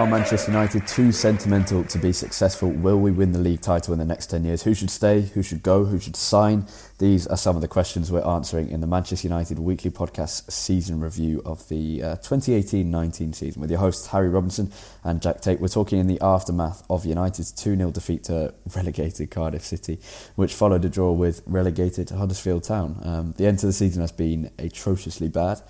[0.00, 2.70] Are Manchester United too sentimental to be successful?
[2.70, 4.62] Will we win the league title in the next 10 years?
[4.62, 5.20] Who should stay?
[5.20, 5.84] Who should go?
[5.84, 6.66] Who should sign?
[6.98, 11.00] These are some of the questions we're answering in the Manchester United Weekly Podcast season
[11.00, 14.72] review of the 2018 uh, 19 season with your hosts Harry Robinson
[15.04, 15.60] and Jack Tate.
[15.60, 20.00] We're talking in the aftermath of United's 2 0 defeat to relegated Cardiff City,
[20.34, 22.98] which followed a draw with relegated Huddersfield Town.
[23.04, 25.60] Um, the end to the season has been atrociously bad,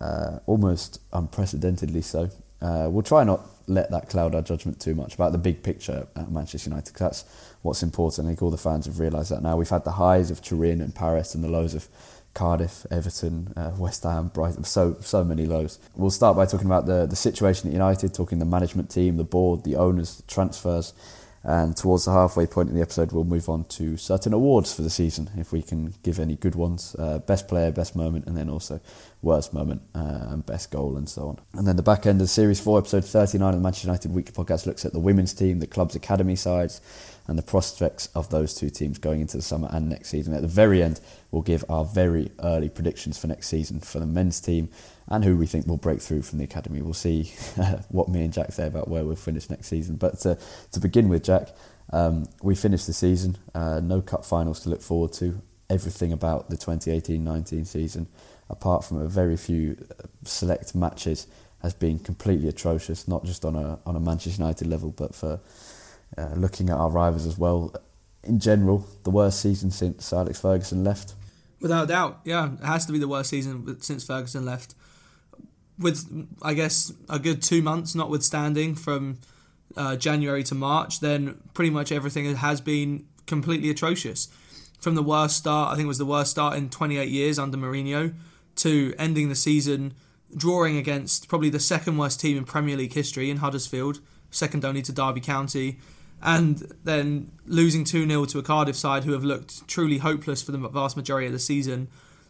[0.00, 2.30] uh, almost unprecedentedly so.
[2.64, 6.06] Uh, we'll try not let that cloud our judgment too much about the big picture
[6.16, 6.94] at Manchester United.
[6.96, 7.24] That's
[7.60, 8.26] what's important.
[8.26, 9.56] I think all the fans have realised that now.
[9.56, 11.88] We've had the highs of Turin and Paris and the lows of
[12.32, 15.78] Cardiff, Everton, uh, West Ham, Brighton, so so many lows.
[15.94, 19.24] We'll start by talking about the, the situation at United, talking the management team, the
[19.24, 20.94] board, the owners, the transfers,
[21.44, 24.80] and towards the halfway point in the episode, we'll move on to certain awards for
[24.80, 26.96] the season, if we can give any good ones.
[26.98, 28.80] Uh, best player, best moment, and then also
[29.20, 31.38] worst moment uh, and best goal, and so on.
[31.52, 34.32] And then the back end of Series 4, episode 39 of the Manchester United Weekly
[34.32, 36.80] podcast looks at the women's team, the club's academy sides,
[37.26, 40.34] and the prospects of those two teams going into the summer and next season.
[40.34, 44.06] At the very end, we'll give our very early predictions for next season for the
[44.06, 44.68] men's team
[45.08, 46.82] and who we think will break through from the academy.
[46.82, 47.24] We'll see
[47.88, 49.96] what me and Jack say about where we'll finish next season.
[49.96, 50.38] But to,
[50.72, 51.48] to begin with, Jack,
[51.92, 55.40] um, we finished the season, uh, no cup finals to look forward to.
[55.70, 58.06] Everything about the 2018-19 season,
[58.50, 61.26] apart from a very few uh, select matches,
[61.62, 63.08] has been completely atrocious.
[63.08, 65.40] Not just on a on a Manchester United level, but for
[66.16, 67.74] uh, looking at our rivals as well.
[68.22, 71.14] In general, the worst season since Alex Ferguson left.
[71.60, 74.74] Without doubt, yeah, it has to be the worst season since Ferguson left
[75.78, 79.18] with I guess a good two months, notwithstanding from
[79.76, 84.28] uh, January to March, then pretty much everything has been completely atrocious.
[84.78, 87.56] From the worst start, I think it was the worst start in 28 years under
[87.56, 88.14] Mourinho,
[88.56, 89.94] to ending the season
[90.36, 94.00] drawing against probably the second worst team in Premier League history in Huddersfield,
[94.30, 95.78] second only to Derby County,
[96.24, 100.52] and then losing 2 0 to a Cardiff side who have looked truly hopeless for
[100.52, 101.88] the vast majority of the season.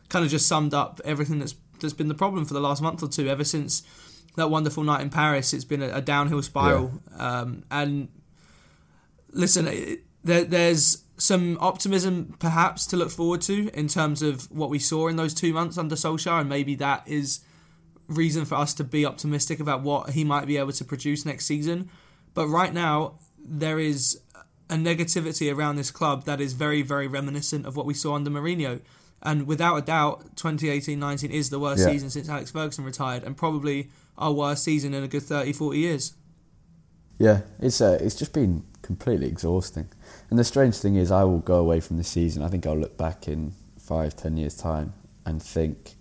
[0.09, 3.03] Kind of just summed up everything that's that's been the problem for the last month
[3.03, 3.29] or two.
[3.29, 3.83] Ever since
[4.37, 7.01] that wonderful night in Paris, it's been a, a downhill spiral.
[7.13, 7.41] Yeah.
[7.41, 8.09] Um, and
[9.31, 14.71] listen, it, there, there's some optimism perhaps to look forward to in terms of what
[14.71, 17.41] we saw in those two months under Solskjaer, and maybe that is
[18.09, 21.47] reason for us to be optimistic about what he might be able to produce next
[21.47, 21.89] season.
[22.35, 24.21] But right now, there is
[24.71, 28.31] a negativity around this club that is very, very reminiscent of what we saw under
[28.31, 28.81] Mourinho.
[29.23, 31.93] And without a doubt, 2018-19 is the worst yeah.
[31.93, 33.89] season since Alex Ferguson retired, and probably
[34.19, 36.15] our worst season in a good 30, 40 years.
[37.19, 39.89] Yeah, it's uh, it's just been completely exhausting.
[40.31, 42.43] And the strange thing is, I will go away from this season.
[42.43, 44.95] I think I'll look back in five, ten years' time
[45.25, 45.95] and think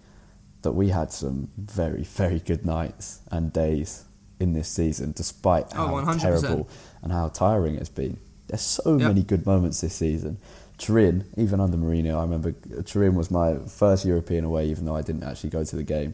[0.63, 4.05] that we had some very, very good nights and days
[4.43, 6.69] in this season, despite oh, how terrible
[7.01, 8.19] and how tiring it's been.
[8.47, 9.07] There's so yep.
[9.07, 10.37] many good moments this season.
[10.77, 12.51] Turin, even under Mourinho, I remember
[12.83, 16.13] Turin was my first European away, even though I didn't actually go to the game.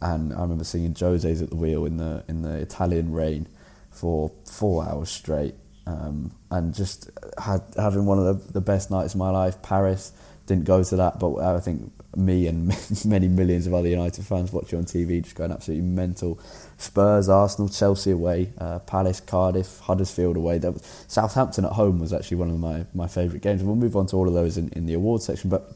[0.00, 3.48] And I remember seeing Jose's at the wheel in the in the Italian rain
[3.90, 5.54] for four hours straight,
[5.86, 9.60] um, and just had having one of the, the best nights of my life.
[9.60, 10.12] Paris
[10.46, 12.74] didn't go to that, but I think me and
[13.04, 16.40] many millions of other United fans watching on TV just going absolutely mental.
[16.78, 20.58] Spurs, Arsenal, Chelsea away, uh, Palace, Cardiff, Huddersfield away.
[20.58, 23.60] That Was, Southampton at home was actually one of my, my favourite games.
[23.60, 25.50] And we'll move on to all of those in, in the awards section.
[25.50, 25.72] But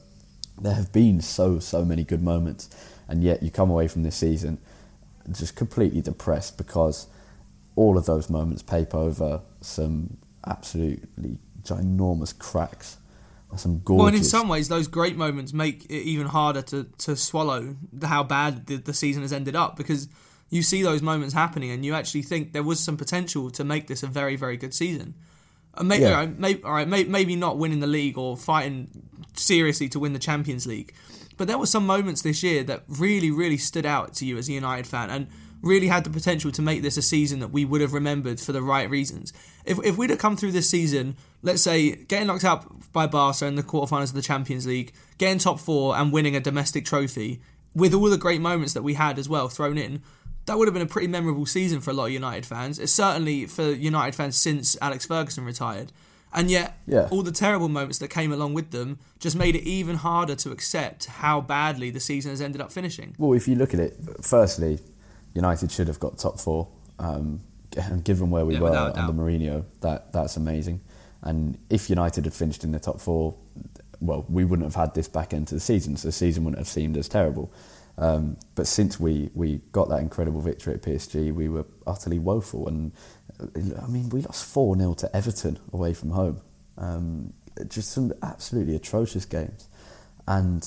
[0.60, 2.70] there have been so, so many good moments.
[3.08, 4.58] And yet you come away from this season
[5.30, 7.06] just completely depressed because
[7.76, 12.96] all of those moments paper over some absolutely ginormous cracks
[13.56, 13.98] some gorgeous.
[13.98, 17.76] Well, and in some ways, those great moments make it even harder to, to swallow
[18.02, 20.08] how bad the, the season has ended up because
[20.52, 23.86] you see those moments happening and you actually think there was some potential to make
[23.86, 25.14] this a very, very good season.
[25.72, 26.10] Uh, maybe, yeah.
[26.10, 28.86] all right, maybe, all right, maybe not winning the league or fighting
[29.34, 30.92] seriously to win the Champions League,
[31.38, 34.46] but there were some moments this year that really, really stood out to you as
[34.50, 35.26] a United fan and
[35.62, 38.52] really had the potential to make this a season that we would have remembered for
[38.52, 39.32] the right reasons.
[39.64, 43.46] If, if we'd have come through this season, let's say getting knocked out by Barca
[43.46, 47.40] in the quarterfinals of the Champions League, getting top four and winning a domestic trophy,
[47.74, 50.02] with all the great moments that we had as well thrown in,
[50.46, 52.78] that would have been a pretty memorable season for a lot of United fans.
[52.78, 55.92] It's certainly for United fans since Alex Ferguson retired.
[56.34, 57.08] And yet, yeah.
[57.10, 60.50] all the terrible moments that came along with them just made it even harder to
[60.50, 63.14] accept how badly the season has ended up finishing.
[63.18, 64.78] Well, if you look at it, firstly,
[65.34, 66.68] United should have got top four
[66.98, 67.40] Um,
[67.76, 69.12] and given where we Yeah, were without a under.
[69.12, 70.80] Mourinho, that that's amazing.
[71.22, 73.34] And if United had finished in the top four,
[74.00, 76.58] well, we wouldn't have had this back end to the season, so the season wouldn't
[76.58, 77.52] have seemed as terrible.
[77.98, 82.68] Um, but since we, we got that incredible victory at PSG, we were utterly woeful.
[82.68, 82.92] And
[83.40, 86.40] I mean, we lost 4 0 to Everton away from home.
[86.78, 87.32] Um,
[87.68, 89.68] just some absolutely atrocious games.
[90.26, 90.66] And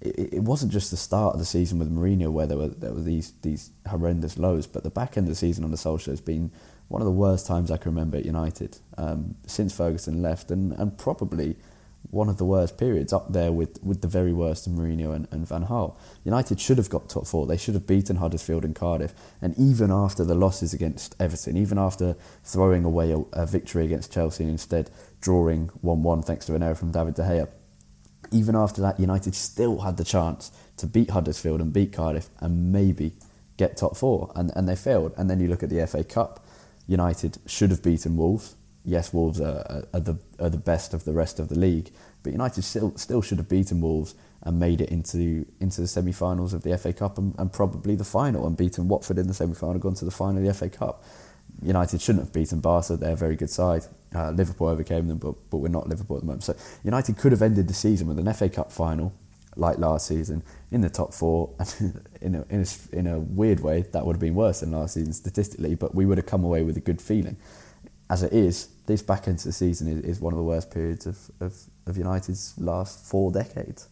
[0.00, 2.92] it, it wasn't just the start of the season with Mourinho where there were there
[2.92, 6.20] were these these horrendous lows, but the back end of the season under Solskjaer has
[6.20, 6.50] been
[6.88, 10.72] one of the worst times I can remember at United um, since Ferguson left, and,
[10.72, 11.56] and probably
[12.10, 15.28] one of the worst periods up there with, with the very worst of Mourinho and,
[15.30, 15.96] and Van Gaal.
[16.24, 17.46] United should have got top four.
[17.46, 19.14] They should have beaten Huddersfield and Cardiff.
[19.40, 24.12] And even after the losses against Everton, even after throwing away a, a victory against
[24.12, 24.90] Chelsea and instead
[25.20, 27.48] drawing 1 1 thanks to an error from David De Gea,
[28.32, 32.72] even after that, United still had the chance to beat Huddersfield and beat Cardiff and
[32.72, 33.12] maybe
[33.56, 35.12] get top four, and, and they failed.
[35.16, 36.46] And then you look at the FA Cup,
[36.86, 38.56] United should have beaten Wolves.
[38.90, 41.90] Yes, Wolves are, are, the are the best of the rest of the league,
[42.24, 46.52] but United still still should have beaten Wolves and made it into into the semi-finals
[46.52, 49.78] of the FA Cup and, and probably the final and beaten Watford in the semi-final,
[49.78, 51.04] gone to the final of the FA Cup.
[51.62, 53.84] United shouldn't have beaten Barca; they're a very good side.
[54.12, 56.42] Uh, Liverpool overcame them, but but we're not Liverpool at the moment.
[56.42, 59.12] So United could have ended the season with an FA Cup final,
[59.54, 60.42] like last season,
[60.72, 61.50] in the top four.
[61.60, 64.72] And in a, in a, in a weird way, that would have been worse than
[64.72, 67.36] last season statistically, but we would have come away with a good feeling.
[68.10, 70.70] As it is, this back end of the season is, is one of the worst
[70.70, 71.54] periods of, of,
[71.86, 73.88] of United's last four decades.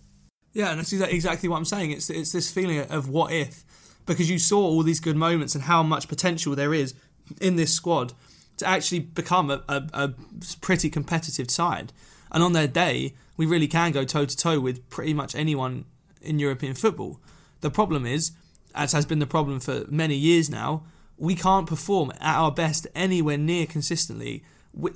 [0.52, 1.90] Yeah, and that's exa- exactly what I'm saying.
[1.92, 3.64] It's it's this feeling of what if,
[4.06, 6.94] because you saw all these good moments and how much potential there is
[7.40, 8.12] in this squad
[8.56, 10.14] to actually become a, a, a
[10.60, 11.92] pretty competitive side.
[12.30, 15.84] And on their day, we really can go toe to toe with pretty much anyone
[16.20, 17.20] in European football.
[17.60, 18.32] The problem is,
[18.74, 20.82] as has been the problem for many years now,
[21.16, 24.44] we can't perform at our best anywhere near consistently.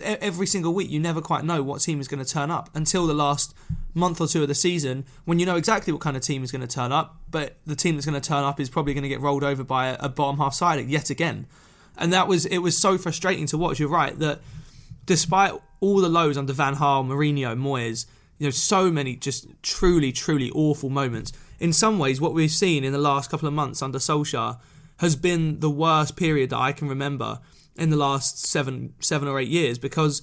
[0.00, 3.06] Every single week, you never quite know what team is going to turn up until
[3.06, 3.54] the last
[3.94, 6.52] month or two of the season, when you know exactly what kind of team is
[6.52, 7.16] going to turn up.
[7.30, 9.64] But the team that's going to turn up is probably going to get rolled over
[9.64, 11.46] by a, a bottom half side yet again,
[11.98, 13.80] and that was it was so frustrating to watch.
[13.80, 14.40] You're right that
[15.04, 18.06] despite all the lows under Van Gaal, Mourinho, Moyes,
[18.38, 21.32] you know, so many just truly, truly awful moments.
[21.58, 24.58] In some ways, what we've seen in the last couple of months under Solskjaer
[24.98, 27.40] has been the worst period that I can remember
[27.76, 30.22] in the last seven, seven or eight years because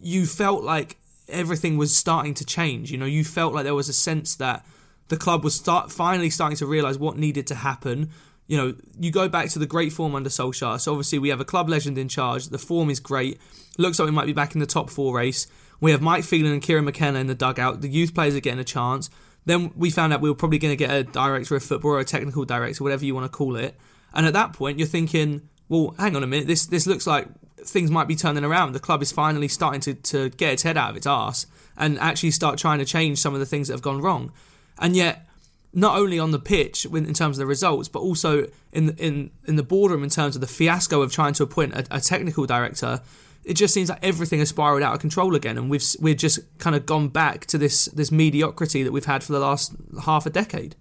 [0.00, 0.96] you felt like
[1.28, 2.90] everything was starting to change.
[2.90, 4.64] You know, you felt like there was a sense that
[5.08, 8.10] the club was start finally starting to realise what needed to happen.
[8.46, 10.80] You know, you go back to the great form under Solskjaer.
[10.80, 12.48] So obviously we have a club legend in charge.
[12.48, 13.38] The form is great.
[13.76, 15.46] Looks like we might be back in the top four race.
[15.80, 17.82] We have Mike Phelan and Kieran McKenna in the dugout.
[17.82, 19.10] The youth players are getting a chance.
[19.44, 22.00] Then we found out we were probably going to get a director of football or
[22.00, 23.78] a technical director, whatever you want to call it.
[24.12, 26.46] And at that point, you're thinking, well, hang on a minute.
[26.46, 27.28] This this looks like
[27.64, 28.72] things might be turning around.
[28.72, 31.98] The club is finally starting to, to get its head out of its arse and
[31.98, 34.32] actually start trying to change some of the things that have gone wrong.
[34.78, 35.26] And yet,
[35.72, 39.56] not only on the pitch in terms of the results, but also in in in
[39.56, 43.00] the boardroom in terms of the fiasco of trying to appoint a, a technical director.
[43.44, 46.40] It just seems like everything has spiraled out of control again, and we've we've just
[46.58, 49.74] kind of gone back to this this mediocrity that we've had for the last
[50.04, 50.74] half a decade.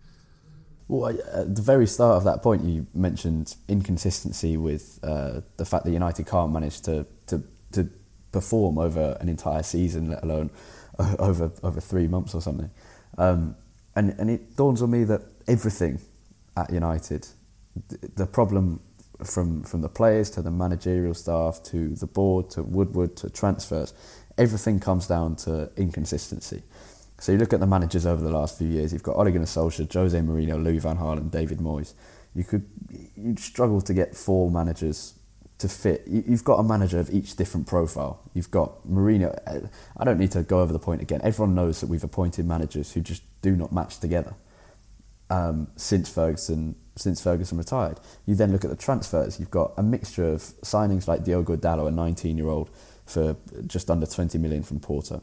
[0.87, 5.83] Well, at the very start of that point, you mentioned inconsistency with uh, the fact
[5.83, 7.89] that United can't manage to, to to
[8.31, 10.49] perform over an entire season, let alone
[11.19, 12.69] over over three months or something.
[13.17, 13.55] Um,
[13.95, 15.99] and and it dawns on me that everything
[16.55, 17.27] at United,
[18.15, 18.79] the problem
[19.25, 23.93] from from the players to the managerial staff to the board to Woodward to transfers,
[24.37, 26.63] everything comes down to inconsistency.
[27.19, 28.93] So you look at the managers over the last few years.
[28.93, 31.93] You've got Ole Gunnar Solskjaer, Jose Mourinho, Louis van Gaal, and David Moyes.
[32.35, 32.65] You could
[33.15, 35.13] you'd struggle to get four managers
[35.57, 36.03] to fit.
[36.07, 38.19] You- You've got a manager of each different profile.
[38.35, 39.69] You've got Mourinho.
[39.97, 41.19] I don't need to go over the point again.
[41.23, 44.35] Everyone knows that we've appointed managers who just do not match together
[45.31, 47.99] um, since Ferguson since Ferguson retired.
[48.25, 49.39] You then look at the transfers.
[49.39, 52.71] You've got a mixture of signings like Diogo Dalot, a 19-year-old,
[53.05, 53.35] for
[53.67, 55.21] just under 20 million from Porto.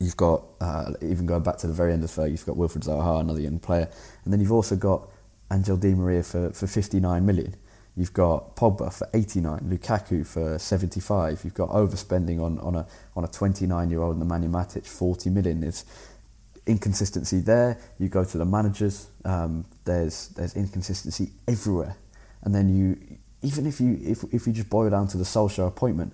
[0.00, 2.84] You've got uh, even going back to the very end of Fergie, you've got Wilfried
[2.84, 3.88] Zaha, another young player,
[4.24, 5.08] and then you've also got
[5.52, 7.54] Angel Di Maria for, for 59 million.
[7.96, 11.40] You've got Pogba for 89, Lukaku for 75.
[11.42, 12.86] You've got overspending on, on a
[13.16, 15.60] on a 29 year old the Nemanja Matic, 40 million.
[15.60, 15.84] There's
[16.64, 17.76] inconsistency there.
[17.98, 19.08] You go to the managers.
[19.24, 21.96] Um, there's there's inconsistency everywhere.
[22.42, 25.66] And then you even if you if if you just boil down to the Solskjaer
[25.66, 26.12] appointment,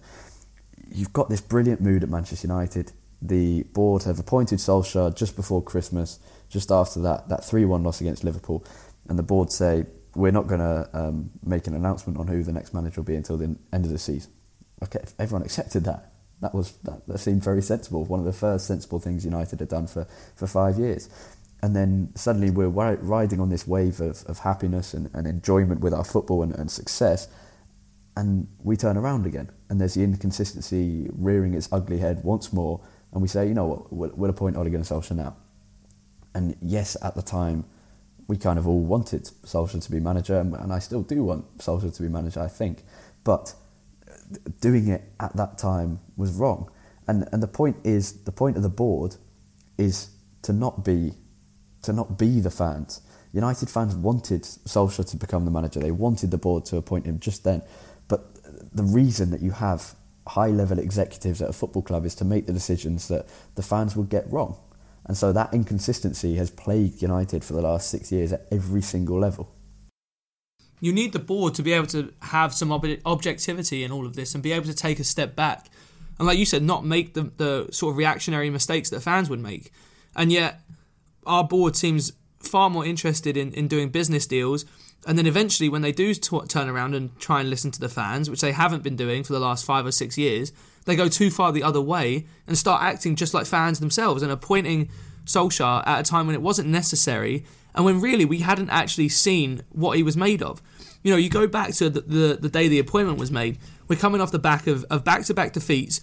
[0.91, 2.93] you've got this brilliant mood at Manchester United.
[3.27, 6.19] The board have appointed Solskjaer just before Christmas,
[6.51, 8.63] just after that that three one loss against Liverpool,
[9.09, 12.53] and the board say we're not going to um, make an announcement on who the
[12.53, 14.31] next manager will be until the end of the season.
[14.83, 16.13] Okay, everyone accepted that.
[16.43, 18.05] That was that, that seemed very sensible.
[18.05, 21.09] One of the first sensible things United had done for, for five years.
[21.63, 25.95] And then suddenly we're riding on this wave of, of happiness and, and enjoyment with
[25.95, 27.27] our football and, and success.
[28.15, 29.51] And we turn around again.
[29.71, 32.83] And there's the inconsistency rearing its ugly head once more.
[33.15, 35.37] And we say, you know what, we'll, we'll appoint Ole Gunnar Solskjaer now.
[36.35, 37.65] And yes, at the time,
[38.27, 41.59] we kind of all wanted Solskjaer to be manager, and, and I still do want
[41.59, 42.83] Solskjaer to be manager, I think.
[43.23, 43.55] But
[44.11, 44.15] uh,
[44.61, 46.71] doing it at that time was wrong.
[47.07, 49.17] And and the point is the point of the board
[49.77, 50.09] is
[50.43, 51.13] to not be
[51.83, 53.03] to not be the fans.
[53.33, 55.81] United fans wanted Solskjaer to become the manager.
[55.81, 57.63] They wanted the board to appoint him just then.
[58.09, 59.95] But uh, the reason that you have
[60.29, 63.95] high level executives at a football club is to make the decisions that the fans
[63.97, 64.57] will get wrong.
[65.07, 69.19] And so that inconsistency has plagued United for the last six years at every single
[69.19, 69.55] level
[70.85, 74.17] you need the board to be able to have some ob- objectivity in all of
[74.17, 75.71] this and be able to take a step back.
[76.19, 79.41] And like you said, not make the, the sort of reactionary mistakes that fans would
[79.41, 79.73] make.
[80.15, 80.61] And yet,
[81.27, 84.67] our board seems far more interested in, in doing business deals.
[85.07, 87.89] And then eventually, when they do t- turn around and try and listen to the
[87.89, 90.53] fans, which they haven't been doing for the last five or six years,
[90.87, 94.33] they go too far the other way and start acting just like fans themselves and
[94.33, 94.91] appointing
[95.25, 97.45] Solskjaer at a time when it wasn't necessary
[97.75, 100.63] and when really we hadn't actually seen what he was made of.
[101.03, 103.59] You know, you go back to the, the, the day the appointment was made,
[103.89, 106.01] we're coming off the back of, of back-to-back defeats.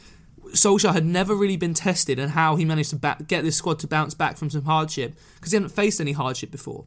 [0.49, 3.79] Solskjaer had never really been tested and how he managed to ba- get this squad
[3.79, 6.85] to bounce back from some hardship because he hadn't faced any hardship before.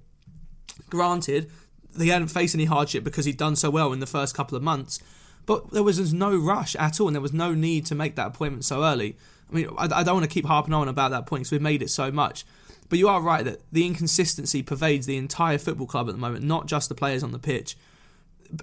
[0.90, 1.50] Granted,
[1.98, 4.62] he hadn't faced any hardship because he'd done so well in the first couple of
[4.62, 4.98] months,
[5.46, 8.28] but there was no rush at all and there was no need to make that
[8.28, 9.16] appointment so early.
[9.50, 11.62] I mean, I, I don't want to keep harping on about that point because we've
[11.62, 12.44] made it so much.
[12.88, 16.44] But you are right that the inconsistency pervades the entire football club at the moment,
[16.44, 17.76] not just the players on the pitch.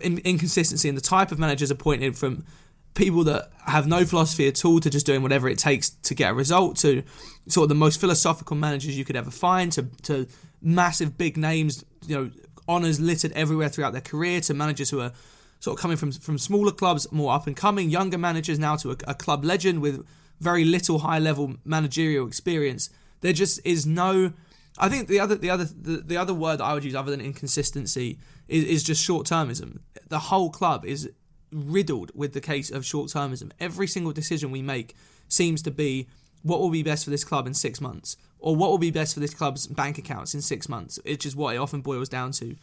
[0.02, 2.46] In- inconsistency in the type of managers appointed from
[2.94, 6.32] people that have no philosophy at all to just doing whatever it takes to get
[6.32, 7.04] a result to
[7.48, 10.28] sort of the most philosophical managers you could ever find to, to
[10.62, 12.32] massive big names, you know,
[12.72, 15.12] honours littered everywhere throughout their career to managers who are
[15.60, 18.92] sort of coming from from smaller clubs, more up and coming, younger managers now to
[18.92, 20.06] a, a club legend with
[20.40, 22.90] very little high level managerial experience.
[23.22, 24.34] There just is no.
[24.78, 27.12] I think the other the other the, the other word that I would use other
[27.12, 29.80] than inconsistency is, is just short termism.
[30.08, 31.10] The whole club is
[31.52, 33.52] riddled with the case of short termism.
[33.60, 34.96] Every single decision we make
[35.28, 36.08] seems to be
[36.44, 39.14] what will be best for this club in six months, or what will be best
[39.14, 42.32] for this club's bank accounts in six months, which is what it often boils down
[42.34, 42.56] to.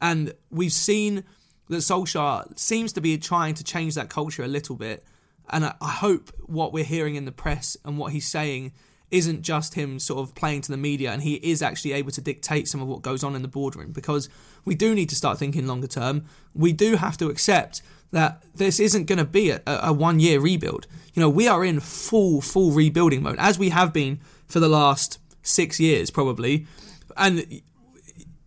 [0.00, 1.24] And we've seen
[1.68, 5.04] that Solskjaer seems to be trying to change that culture a little bit.
[5.50, 8.72] And I, I hope what we're hearing in the press and what he's saying
[9.10, 12.20] isn't just him sort of playing to the media and he is actually able to
[12.20, 14.28] dictate some of what goes on in the boardroom because
[14.66, 16.26] we do need to start thinking longer term.
[16.54, 17.80] We do have to accept
[18.10, 20.86] that this isn't going to be a, a one year rebuild.
[21.18, 24.68] You know, we are in full, full rebuilding mode as we have been for the
[24.68, 26.68] last six years probably.
[27.16, 27.60] And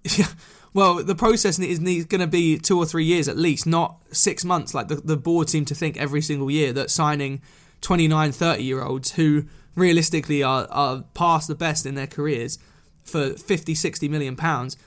[0.74, 4.46] well, the process is going to be two or three years at least, not six
[4.46, 7.42] months like the, the board seem to think every single year that signing
[7.82, 9.44] 29, 30 year olds who
[9.75, 12.58] realistically are, are past the best in their careers
[13.04, 14.78] for 50, 60 million pounds,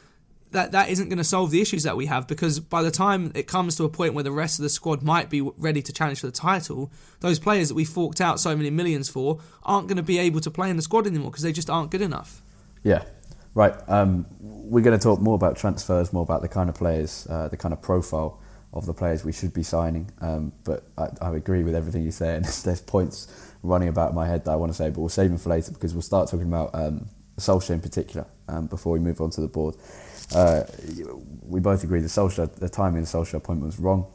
[0.55, 3.31] that, that isn't going to solve the issues that we have because by the time
[3.35, 5.93] it comes to a point where the rest of the squad might be ready to
[5.93, 9.89] challenge for the title, those players that we forked out so many millions for aren't
[9.89, 12.01] going to be able to play in the squad anymore because they just aren't good
[12.01, 12.41] enough.
[12.83, 13.05] Yeah,
[13.55, 13.75] right.
[13.89, 17.49] Um, we're going to talk more about transfers, more about the kind of players, uh,
[17.49, 18.41] the kind of profile
[18.73, 20.11] of the players we should be signing.
[20.21, 24.27] Um, but I, I, agree with everything you say, and there's points running about my
[24.27, 26.29] head that I want to say, but we'll save them for later because we'll start
[26.29, 27.07] talking about um,
[27.39, 29.77] Solskjaer in particular um, before we move on to the board.
[30.35, 30.65] Uh,
[31.43, 34.07] we both agree the Solskjaer, the timing of the Solskjaer appointment was wrong.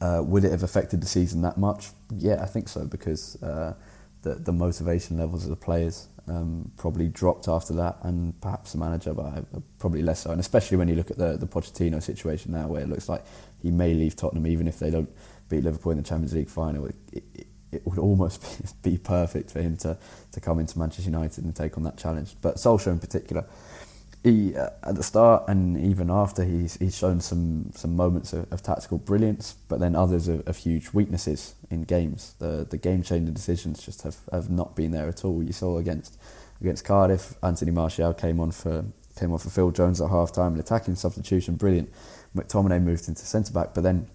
[0.00, 1.88] Uh, would it have affected the season that much?
[2.16, 3.74] Yeah, I think so because uh,
[4.22, 8.78] the the motivation levels of the players um, probably dropped after that, and perhaps the
[8.78, 9.44] manager, but
[9.78, 10.30] probably less so.
[10.30, 13.24] And especially when you look at the the Pochettino situation now, where it looks like
[13.60, 15.10] he may leave Tottenham even if they don't
[15.48, 16.86] beat Liverpool in the Champions League final.
[16.86, 18.40] It, it, it would almost
[18.82, 19.98] be, be perfect for him to,
[20.32, 22.34] to come into Manchester United and take on that challenge.
[22.40, 23.44] But Solskjaer in particular,
[24.24, 28.52] he uh, at the start and even after he's he's shown some some moments of,
[28.52, 32.34] of tactical brilliance, but then others of, of, huge weaknesses in games.
[32.38, 35.42] The the game changing decisions just have, have not been there at all.
[35.42, 36.18] You saw against
[36.60, 38.84] against Cardiff, Anthony Martial came on for
[39.16, 41.90] came on for Phil Jones at half time, an attacking substitution, brilliant.
[42.36, 44.08] McTominay moved into centre back, but then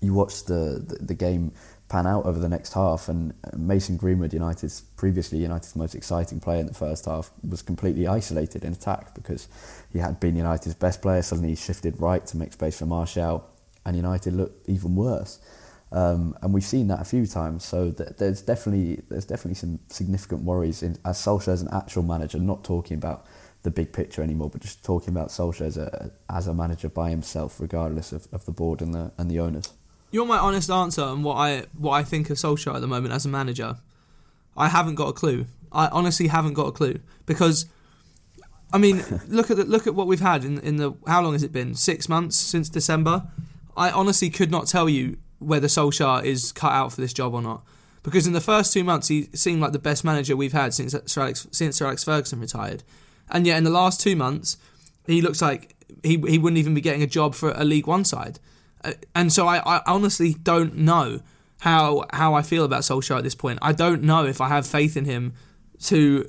[0.00, 1.52] you watched the, the, the game
[1.88, 3.08] pan out over the next half.
[3.08, 8.06] And Mason Greenwood, United's previously United's most exciting player in the first half, was completely
[8.06, 9.48] isolated in attack because
[9.92, 11.22] he had been United's best player.
[11.22, 13.48] Suddenly he shifted right to make space for Martial,
[13.84, 15.38] and United looked even worse.
[15.92, 17.64] Um, and we've seen that a few times.
[17.64, 22.02] So th- there's definitely there's definitely some significant worries in, as Solskjaer as an actual
[22.02, 23.24] manager, not talking about
[23.62, 27.10] the big picture anymore, but just talking about Solskjaer as a as a manager by
[27.10, 29.72] himself, regardless of, of the board and the and the owners.
[30.16, 32.86] You want my honest answer on what I what I think of Solskjaer at the
[32.86, 33.76] moment as a manager?
[34.56, 35.44] I haven't got a clue.
[35.70, 37.66] I honestly haven't got a clue because.
[38.72, 41.34] I mean, look at the, look at what we've had in in the how long
[41.34, 41.74] has it been?
[41.74, 43.24] Six months since December.
[43.76, 47.42] I honestly could not tell you whether Solskjaer is cut out for this job or
[47.42, 47.62] not.
[48.02, 50.96] Because in the first two months, he seemed like the best manager we've had since
[51.04, 52.84] Sir Alex, since Sir Alex Ferguson retired.
[53.28, 54.56] And yet, in the last two months,
[55.06, 58.06] he looks like he, he wouldn't even be getting a job for a League One
[58.06, 58.38] side.
[58.86, 61.20] Uh, and so I, I honestly don't know
[61.60, 63.58] how how I feel about Solskjaer at this point.
[63.62, 65.34] I don't know if I have faith in him
[65.84, 66.28] to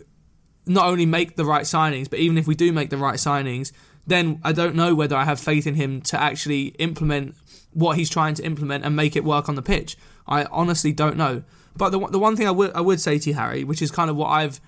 [0.66, 3.72] not only make the right signings, but even if we do make the right signings,
[4.06, 7.36] then I don't know whether I have faith in him to actually implement
[7.74, 9.98] what he's trying to implement and make it work on the pitch.
[10.28, 11.44] I honestly don't know.
[11.76, 13.92] But the the one thing I would I would say to you, Harry, which is
[13.92, 14.60] kind of what I've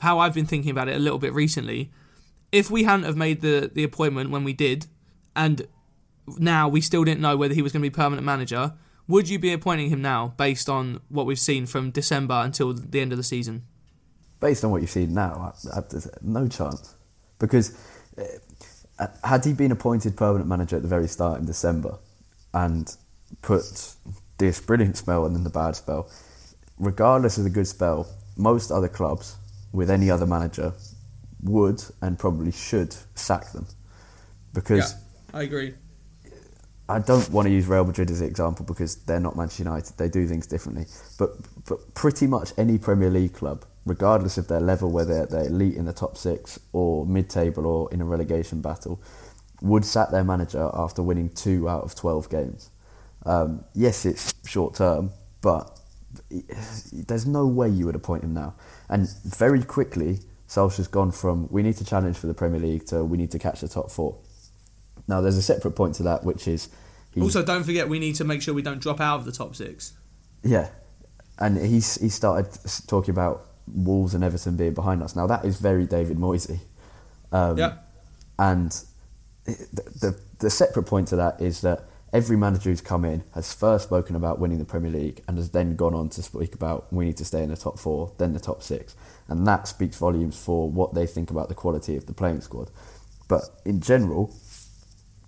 [0.00, 1.90] how I've been thinking about it a little bit recently.
[2.52, 4.86] If we hadn't have made the the appointment when we did,
[5.34, 5.66] and
[6.38, 8.74] now we still didn't know whether he was going to be permanent manager,
[9.08, 13.00] would you be appointing him now based on what we've seen from December until the
[13.00, 13.64] end of the season?
[14.38, 15.82] Based on what you've seen now, I, I,
[16.22, 16.94] no chance.
[17.38, 17.76] Because
[18.98, 21.98] uh, had he been appointed permanent manager at the very start in December,
[22.52, 22.96] and
[23.42, 23.94] put
[24.38, 26.10] this brilliant spell and then the bad spell,
[26.78, 29.36] regardless of the good spell, most other clubs
[29.72, 30.72] with any other manager
[31.42, 33.66] would and probably should sack them.
[34.52, 35.74] Because yeah, I agree.
[36.90, 39.96] I don't want to use Real Madrid as an example because they're not Manchester United.
[39.96, 40.86] They do things differently.
[41.18, 41.36] But
[41.68, 45.84] but pretty much any Premier League club, regardless of their level, whether they're elite in
[45.84, 49.00] the top six or mid-table or in a relegation battle,
[49.62, 52.70] would sack their manager after winning two out of 12 games.
[53.24, 55.78] Um, yes, it's short term, but
[56.92, 58.54] there's no way you would appoint him now.
[58.88, 63.04] And very quickly, Solskjaer's gone from we need to challenge for the Premier League to
[63.04, 64.18] we need to catch the top four.
[65.06, 66.68] Now, there's a separate point to that, which is.
[67.14, 69.32] He, also, don't forget we need to make sure we don't drop out of the
[69.32, 69.94] top six.
[70.42, 70.68] Yeah.
[71.38, 72.46] And he's, he started
[72.86, 75.16] talking about Wolves and Everton being behind us.
[75.16, 76.60] Now, that is very David Moyesy.
[77.32, 77.74] Um, yeah.
[78.38, 78.70] And
[79.44, 83.52] the, the, the separate point to that is that every manager who's come in has
[83.52, 86.92] first spoken about winning the Premier League and has then gone on to speak about
[86.92, 88.94] we need to stay in the top four, then the top six.
[89.28, 92.70] And that speaks volumes for what they think about the quality of the playing squad.
[93.28, 94.34] But in general,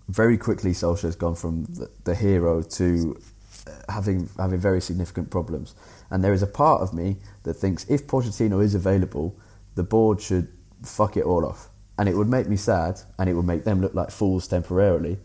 [0.08, 3.20] very quickly Solskjaer has gone from the, the hero to
[3.66, 5.74] uh, having having very significant problems.
[6.10, 9.36] And there is a part of me that thinks if Pochettino is available,
[9.74, 10.48] the board should
[10.82, 13.80] fuck it all off and it would make me sad and it would make them
[13.80, 15.18] look like fools temporarily,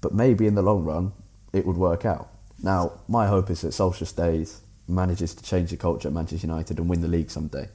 [0.00, 1.12] but maybe in the long run
[1.52, 2.28] it would work out.
[2.62, 6.78] Now, my hope is that Solskjaer stays, manages to change the culture at Manchester United
[6.78, 7.68] and win the league someday.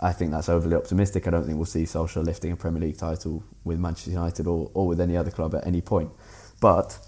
[0.00, 1.26] I think that's overly optimistic.
[1.26, 4.70] I don't think we'll see Solskjaer lifting a Premier League title with Manchester United or,
[4.72, 6.10] or with any other club at any point.
[6.58, 6.98] But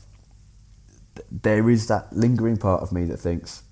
[1.15, 3.63] th- there is that lingering part of me that thinks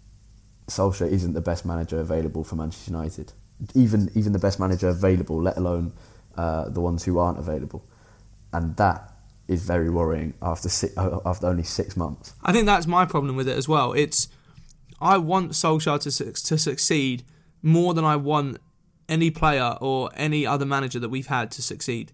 [0.69, 3.33] Solskjaer isn't the best manager available for Manchester United.
[3.75, 5.93] Even even the best manager available, let alone
[6.37, 7.85] uh, the ones who aren't available,
[8.55, 9.13] and that
[9.49, 12.33] is very worrying after uh, after only six months.
[12.43, 13.93] I think that's my problem with it as well.
[13.93, 14.29] It's
[14.99, 17.23] I want Solskjaer to to succeed
[17.63, 18.59] more than I want
[19.11, 22.13] any player or any other manager that we've had to succeed,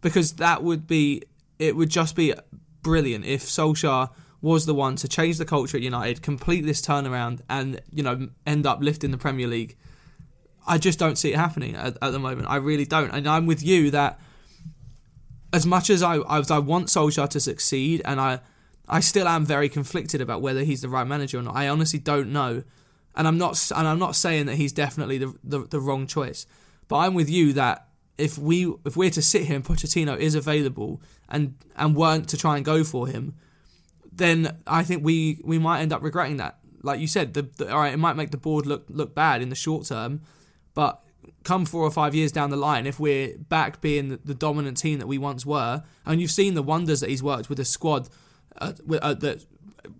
[0.00, 1.22] because that would be
[1.58, 2.32] it would just be
[2.82, 7.40] brilliant if Solskjaer was the one to change the culture at United, complete this turnaround,
[7.50, 9.76] and you know end up lifting the Premier League
[10.66, 12.48] I just don't see it happening at, at, the moment.
[12.48, 13.10] I really don't.
[13.10, 14.18] And I'm with you that
[15.52, 18.40] as much as I as I want Solskjaer to succeed, and I
[18.88, 21.54] I still am very conflicted about whether he's the right manager or not.
[21.54, 22.64] I honestly don't know,
[23.16, 26.46] and I'm not and I'm not saying that he's definitely the the, the wrong choice.
[26.88, 30.34] But I'm with you that if we if we're to sit here and Pochettino is
[30.34, 33.34] available and and weren't to try and go for him,
[34.12, 36.58] then I think we we might end up regretting that.
[36.82, 39.42] Like you said, the, the, all right, it might make the board look look bad
[39.42, 40.20] in the short term,
[40.74, 41.02] but
[41.42, 44.98] come four or five years down the line, if we're back being the dominant team
[44.98, 48.08] that we once were, and you've seen the wonders that he's worked with a squad
[48.58, 49.44] uh, uh, that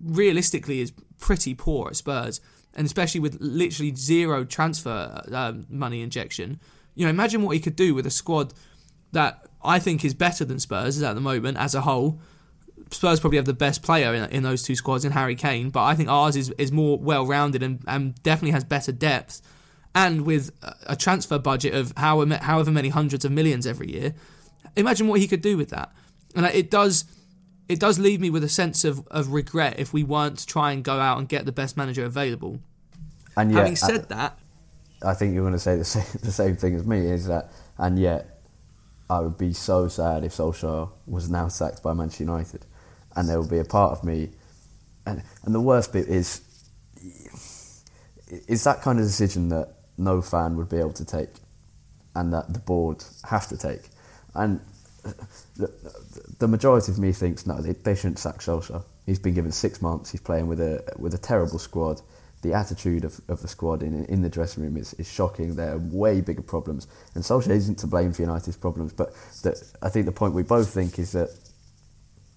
[0.03, 2.41] realistically is pretty poor at Spurs,
[2.77, 6.61] and especially with literally zero transfer uh, money injection.
[6.95, 8.55] You know, imagine what he could do with a squad
[9.13, 12.21] that I think is better than Spurs at the moment as a whole.
[12.91, 15.83] Spurs probably have the best player in, in those two squads in Harry Kane, but
[15.83, 19.41] I think ours is, is more well rounded and, and definitely has better depth.
[19.95, 20.51] And with
[20.87, 24.15] a transfer budget of however, however many hundreds of millions every year,
[24.77, 25.91] imagine what he could do with that.
[26.35, 27.07] And it does
[27.69, 30.73] it does leave me with a sense of, of regret if we weren't to try
[30.73, 32.61] and go out and get the best manager available.
[33.37, 34.39] And yet, having said I, that,
[35.03, 37.07] I think you're going to say the same, the same thing as me.
[37.07, 38.41] Is that, and yet,
[39.11, 42.67] I would be so sad if Solskjaer was now sacked by Manchester United,
[43.15, 44.31] and there would be a part of me,
[45.05, 46.41] and and the worst bit is,
[48.49, 51.35] is that kind of decision that no fan would be able to take,
[52.15, 53.91] and that the board have to take,
[54.35, 54.61] and
[56.39, 58.85] the majority of me thinks no, they, they shouldn't sack Solskjaer.
[59.07, 60.11] He's been given six months.
[60.11, 62.01] He's playing with a with a terrible squad.
[62.43, 65.57] The attitude of, of the squad in in the dressing room is, is shocking.
[65.57, 68.93] There are way bigger problems, and Solskjaer isn't to blame for United's problems.
[68.93, 71.31] But the, I think the point we both think is that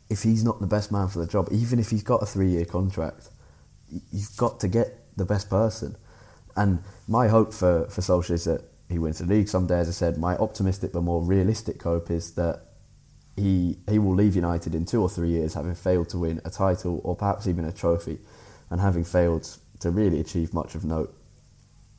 [0.09, 2.49] if he's not the best man for the job, even if he's got a three
[2.49, 3.29] year contract,
[4.11, 5.95] you've got to get the best person.
[6.55, 9.79] And my hope for for Solskjaer is that he wins the league someday.
[9.79, 12.63] As I said, my optimistic but more realistic hope is that
[13.35, 16.49] he he will leave United in two or three years, having failed to win a
[16.49, 18.19] title or perhaps even a trophy,
[18.69, 21.15] and having failed to really achieve much of note,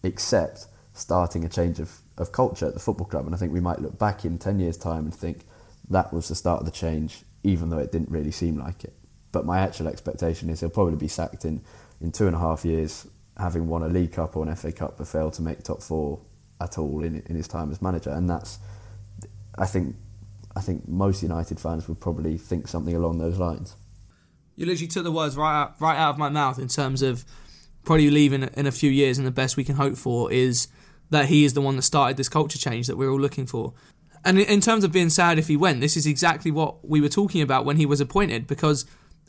[0.03, 3.25] except starting a change of, of culture at the football club.
[3.25, 5.45] And I think we might look back in ten years' time and think
[5.89, 8.95] that was the start of the change, even though it didn't really seem like it.
[9.33, 11.63] But my actual expectation is he'll probably be sacked in,
[12.01, 13.07] in two and a half years,
[13.39, 16.21] having won a League Cup or an FA Cup, but failed to make top four
[16.61, 18.11] at all in, in his time as manager.
[18.11, 18.59] And that's,
[19.57, 19.97] I think,
[20.57, 23.77] I think most United fans would probably think something along those lines.
[24.57, 27.25] You literally took the words right out, right out of my mouth in terms of
[27.85, 30.69] probably leaving in a few years, and the best we can hope for is
[31.09, 33.73] that he is the one that started this culture change that we're all looking for.
[34.23, 37.09] And in terms of being sad if he went, this is exactly what we were
[37.09, 38.85] talking about when he was appointed, because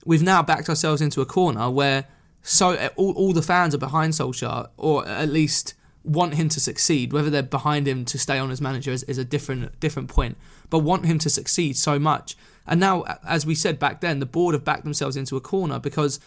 [0.06, 2.06] we've now backed ourselves into a corner where
[2.42, 7.14] so all, all the fans are behind Solskjaer, or at least want him to succeed.
[7.14, 10.38] Whether they're behind him to stay on as manager is, is a different different point,
[10.70, 12.36] but want him to succeed so much.
[12.66, 15.80] And now, as we said back then, the board have backed themselves into a corner
[15.80, 16.20] because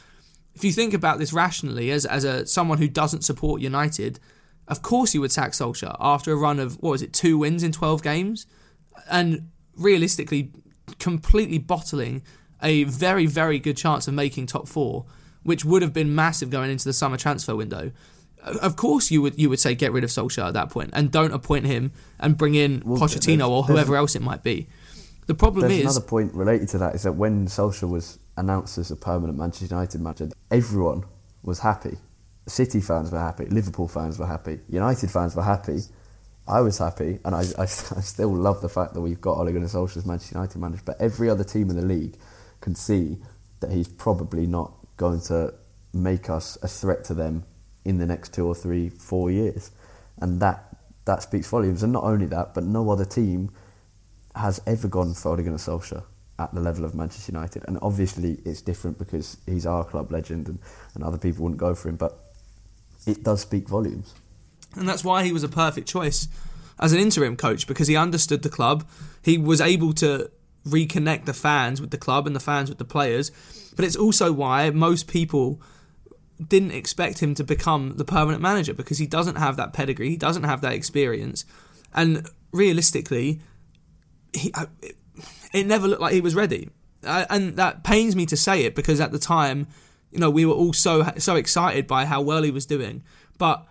[0.55, 4.21] if you think about this rationally, as as a someone who doesn't support United,
[4.69, 7.63] of course you would sack Solskjaer after a run of what was it, two wins
[7.63, 8.47] in twelve games,
[9.11, 10.53] and realistically,
[10.99, 12.23] completely bottling
[12.63, 15.05] a very very good chance of making top four,
[15.43, 17.91] which would have been massive going into the summer transfer window
[18.45, 21.11] of course you would you would say get rid of Solskjaer at that point and
[21.11, 24.69] don't appoint him and bring in well, Pochettino or whoever else it might be.
[25.27, 28.79] The problem there's is another point related to that is that when Solskjaer was announced
[28.79, 31.05] as a permanent Manchester United manager, everyone
[31.43, 31.97] was happy.
[32.47, 35.79] City fans were happy, Liverpool fans were happy, United fans were happy.
[36.47, 39.51] I was happy, and I, I, I still love the fact that we've got Ole
[39.51, 40.83] Gunnar Solskjaer as Manchester United manager.
[40.85, 42.19] But every other team in the league
[42.61, 43.17] can see
[43.61, 45.55] that he's probably not going to
[45.95, 47.45] make us a threat to them
[47.85, 49.71] in the next two or three, four years.
[50.21, 51.83] And that that speaks volumes.
[51.83, 53.51] And not only that, but no other team
[54.35, 56.05] has ever gone for Ole Gunnar Solskjaer
[56.39, 57.65] at the level of Manchester United.
[57.69, 60.59] And obviously it's different because he's our club legend and,
[60.95, 62.33] and other people wouldn't go for him, but
[63.07, 64.15] it does speak volumes.
[64.77, 66.27] And that's why he was a perfect choice
[66.81, 68.85] as an interim coach because he understood the club.
[69.23, 70.31] He was able to
[70.67, 73.31] reconnect the fans with the club and the fans with the players.
[73.77, 75.61] But it's also why most people
[76.47, 80.17] didn't expect him to become the permanent manager because he doesn't have that pedigree, he
[80.17, 81.45] doesn't have that experience,
[81.95, 83.41] and realistically,
[84.33, 84.53] he
[85.53, 86.71] it never looked like he was ready,
[87.03, 89.67] and that pains me to say it because at the time,
[90.11, 93.03] you know, we were all so so excited by how well he was doing,
[93.39, 93.67] but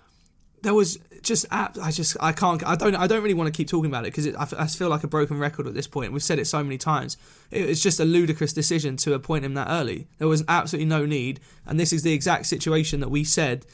[0.62, 3.68] there was just I just I can't I don't I don't really want to keep
[3.68, 6.14] talking about it because I, I feel like a broken record at this point.
[6.14, 7.18] We've said it so many times.
[7.50, 10.08] It, it's just a ludicrous decision to appoint him that early.
[10.18, 13.66] There was absolutely no need, and this is the exact situation that we said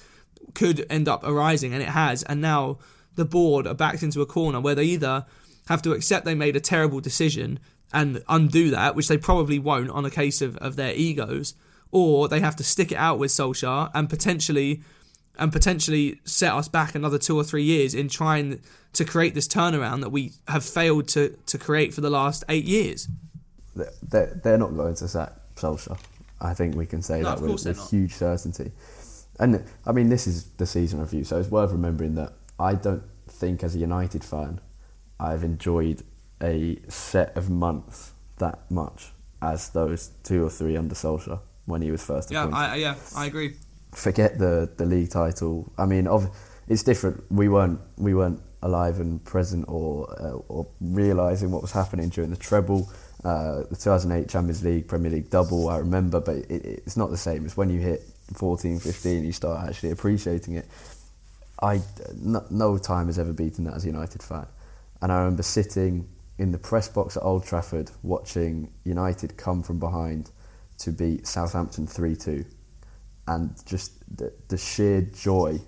[0.53, 2.23] could end up arising, and it has.
[2.23, 2.77] And now
[3.15, 5.25] the board are backed into a corner where they either
[5.67, 7.59] have to accept they made a terrible decision
[7.91, 11.55] and undo that, which they probably won't on a case of, of their egos,
[11.91, 14.81] or they have to stick it out with Solskjaer and potentially
[15.39, 18.61] and potentially set us back another two or three years in trying
[18.93, 22.65] to create this turnaround that we have failed to, to create for the last eight
[22.65, 23.07] years.
[23.75, 25.97] They're, they're not going to sack Solskjaer.
[26.41, 28.71] I think we can say no, that with, with huge certainty.
[29.39, 33.03] And I mean, this is the season review, so it's worth remembering that I don't
[33.27, 34.59] think, as a United fan,
[35.19, 36.03] I've enjoyed
[36.41, 41.91] a set of months that much as those two or three under Solskjaer when he
[41.91, 42.51] was first appointed.
[42.51, 43.55] Yeah, I, yeah, I agree
[43.91, 45.71] forget the the league title.
[45.77, 46.29] I mean, of,
[46.67, 47.23] it's different.
[47.31, 52.29] We weren't we weren't alive and present or uh, or realizing what was happening during
[52.29, 52.89] the treble.
[53.23, 57.17] uh, the 2008 Champions League, Premier League double, I remember, but it, it's not the
[57.17, 57.45] same.
[57.45, 58.03] It's when you hit
[58.35, 60.67] 14, 15, you start actually appreciating it.
[61.61, 61.81] I,
[62.15, 64.47] no, no time has ever beaten that as a United fan.
[65.01, 69.79] And I remember sitting in the press box at Old Trafford watching United come from
[69.79, 70.31] behind
[70.79, 72.45] to beat Southampton 3 2.
[73.29, 75.59] And just the, the sheer joy,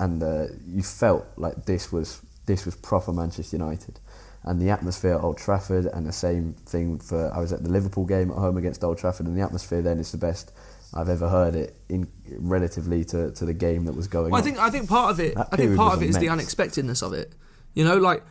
[0.00, 4.00] and the, you felt like this was, this was proper Manchester United
[4.44, 7.70] and the atmosphere at Old Trafford, and the same thing for I was at the
[7.70, 10.52] Liverpool game at home against Old Trafford, and the atmosphere then is the best
[10.94, 14.30] I've ever heard it in relatively to, to the game that was going.
[14.30, 14.40] Well, on.
[14.40, 17.02] I think I think part of it I think part of it is the unexpectedness
[17.02, 17.34] of it.
[17.74, 18.24] You know, like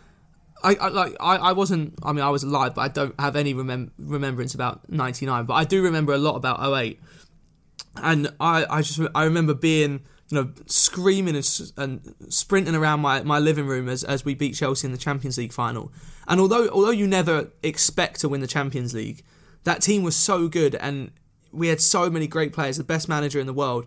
[0.64, 3.36] I, I like I, I wasn't I mean I was alive, but I don't have
[3.36, 5.46] any remem- remembrance about '99.
[5.46, 7.00] But I do remember a lot about 08.
[7.96, 10.02] And I I just I remember being
[10.32, 14.56] you know, screaming and, and, sprinting around my, my living room as, as we beat
[14.56, 15.92] Chelsea in the Champions League final.
[16.26, 19.24] And although although you never expect to win the Champions League,
[19.66, 21.12] that team was so good and
[21.52, 23.86] we had so many great players, the best manager in the world.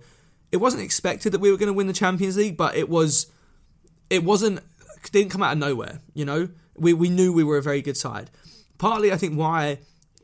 [0.53, 3.27] It wasn't expected that we were going to win the Champions League, but it was
[4.11, 4.61] it wasn't
[5.11, 6.51] didn't come out of nowhere, you know?
[6.77, 8.31] We we knew we were a very good side.
[8.77, 9.79] Partly I think why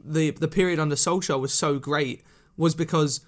[0.04, 2.22] the the period under Solskjaer was so great
[2.58, 3.20] was because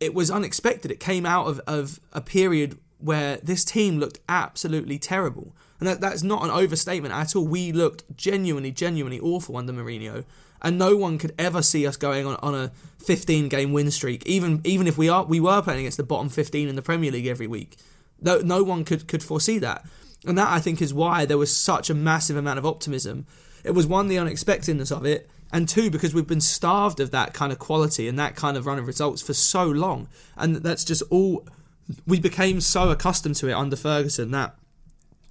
[0.00, 0.90] it was unexpected.
[0.90, 5.54] It came out of, of a period where this team looked absolutely terrible.
[5.78, 7.46] And that, that's not an overstatement at all.
[7.46, 10.24] We looked genuinely, genuinely awful under Mourinho.
[10.60, 14.26] And no one could ever see us going on, on a 15 game win streak,
[14.26, 17.12] even even if we are we were playing against the bottom 15 in the Premier
[17.12, 17.76] League every week.
[18.20, 19.84] No, no one could, could foresee that.
[20.26, 23.26] And that, I think, is why there was such a massive amount of optimism.
[23.62, 27.32] It was one, the unexpectedness of it, and two because we've been starved of that
[27.32, 30.08] kind of quality and that kind of run of results for so long.
[30.36, 31.46] And that's just all
[32.06, 34.54] we became so accustomed to it under Ferguson that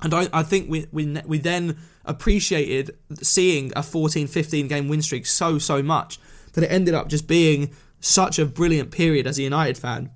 [0.02, 5.02] and I, I think we, we we then appreciated seeing a 14 15 game win
[5.02, 6.20] streak so so much
[6.54, 10.12] that it ended up just being such a brilliant period as a United fan.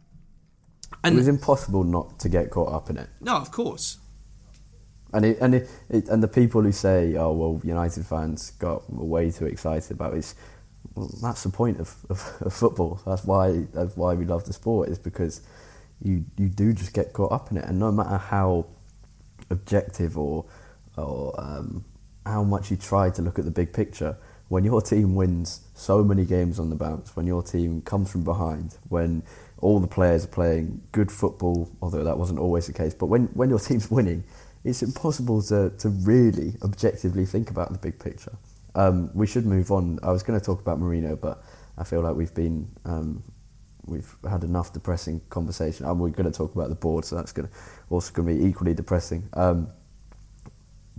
[1.03, 3.09] And it was impossible not to get caught up in it.
[3.19, 3.97] No of course
[5.13, 8.83] and it, and it, it, and the people who say, "Oh well, United fans got
[8.91, 10.33] way too excited about it,"
[10.95, 13.01] well, that's the point of, of, of, football.
[13.05, 15.41] That's why that's why we love the sport is because
[16.01, 18.67] you you do just get caught up in it, and no matter how
[19.49, 20.45] objective or
[20.97, 21.85] or um,
[22.25, 26.03] how much you try to look at the big picture, when your team wins so
[26.03, 29.23] many games on the bounce, when your team comes from behind, when
[29.59, 33.25] all the players are playing good football, although that wasn't always the case, but when
[33.27, 34.23] when your team's winning
[34.63, 38.35] it's impossible to, to really objectively think about the big picture.
[38.75, 39.99] Um, we should move on.
[40.03, 41.43] I was going to talk about Mourinho, but
[41.77, 43.23] I feel like we've been um,
[43.85, 45.85] we've had enough depressing conversation.
[45.85, 47.53] And we're going to talk about the board, so that's going to
[47.89, 49.27] also going to be equally depressing.
[49.33, 49.69] Um,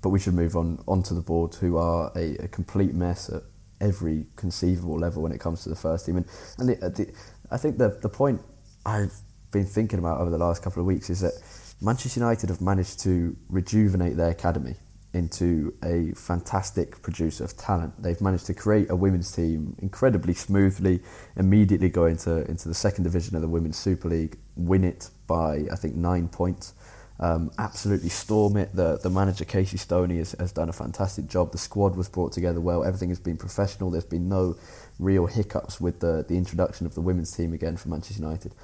[0.00, 3.44] but we should move on onto the board, who are a, a, complete mess at
[3.80, 6.16] every conceivable level when it comes to the first team.
[6.16, 6.26] And,
[6.58, 7.12] and the, the,
[7.52, 8.42] I think the the point
[8.84, 9.14] I've
[9.52, 11.34] been thinking about over the last couple of weeks is that
[11.82, 14.76] Manchester United have managed to rejuvenate their academy
[15.12, 18.00] into a fantastic producer of talent.
[18.00, 21.00] They've managed to create a women's team incredibly smoothly,
[21.36, 25.64] immediately go into, into the second division of the Women's Super League, win it by,
[25.70, 26.72] I think, nine points.
[27.20, 28.74] Um, absolutely storm it.
[28.74, 31.52] The, the manager, Casey Stoney, has, has done a fantastic job.
[31.52, 32.84] The squad was brought together well.
[32.84, 33.90] Everything has been professional.
[33.90, 34.56] There's been no
[34.98, 38.54] real hiccups with the, the introduction of the women's team again for Manchester United.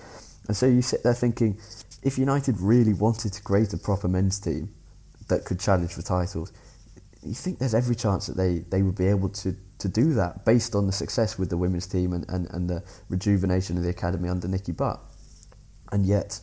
[0.48, 1.59] And so you sit there thinking,
[2.02, 4.74] if United really wanted to create a proper men's team
[5.28, 6.52] that could challenge for titles,
[7.22, 10.44] you think there's every chance that they, they would be able to, to do that
[10.44, 13.90] based on the success with the women's team and, and, and the rejuvenation of the
[13.90, 15.00] academy under Nicky Butt.
[15.90, 16.40] And yet,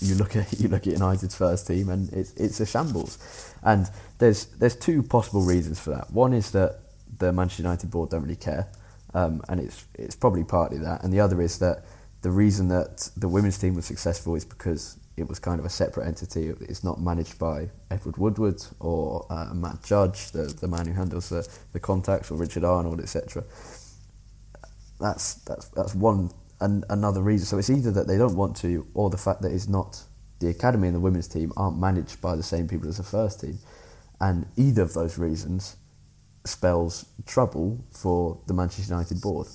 [0.00, 3.54] you look at you look at United's first team and it's it's a shambles.
[3.62, 6.10] And there's there's two possible reasons for that.
[6.12, 6.80] One is that
[7.18, 8.68] the Manchester United board don't really care,
[9.14, 11.04] um, and it's it's probably partly that.
[11.04, 11.84] And the other is that
[12.22, 15.70] the reason that the women's team was successful is because it was kind of a
[15.70, 16.52] separate entity.
[16.60, 21.28] It's not managed by Edward Woodward or uh, Matt Judge, the, the man who handles
[21.28, 23.44] the, the contacts, or Richard Arnold, etc.
[24.98, 26.30] That's that's that's one
[26.60, 27.46] and another reason.
[27.46, 30.02] So it's either that they don't want to, or the fact that it's not
[30.40, 33.40] the academy and the women's team aren't managed by the same people as the first
[33.40, 33.58] team,
[34.20, 35.76] and either of those reasons
[36.44, 39.46] spells trouble for the Manchester United board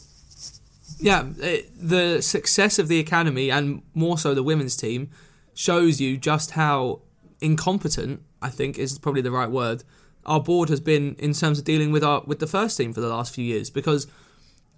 [1.00, 5.10] yeah, it, the success of the academy and more so the women's team
[5.54, 7.02] shows you just how
[7.41, 9.84] incompetent I think is probably the right word
[10.26, 13.02] our board has been in terms of dealing with our with the first team for
[13.02, 13.69] the last few years.
[13.69, 14.08] Because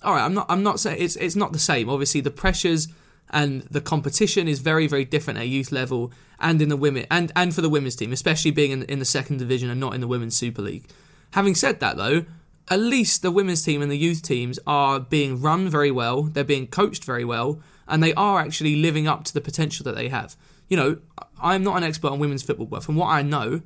[0.03, 1.89] all right I'm not I'm not saying it's it's not the same.
[1.89, 2.87] Obviously the pressures
[3.29, 7.31] and the competition is very very different at youth level and in the women and
[7.35, 10.01] and for the women's team especially being in, in the second division and not in
[10.01, 10.85] the women's super league.
[11.31, 12.25] Having said that though
[12.69, 16.43] at least the women's team and the youth teams are being run very well, they're
[16.43, 20.09] being coached very well, and they are actually living up to the potential that they
[20.09, 20.35] have.
[20.67, 20.97] You know,
[21.41, 23.61] I'm not an expert on women's football, but from what I know,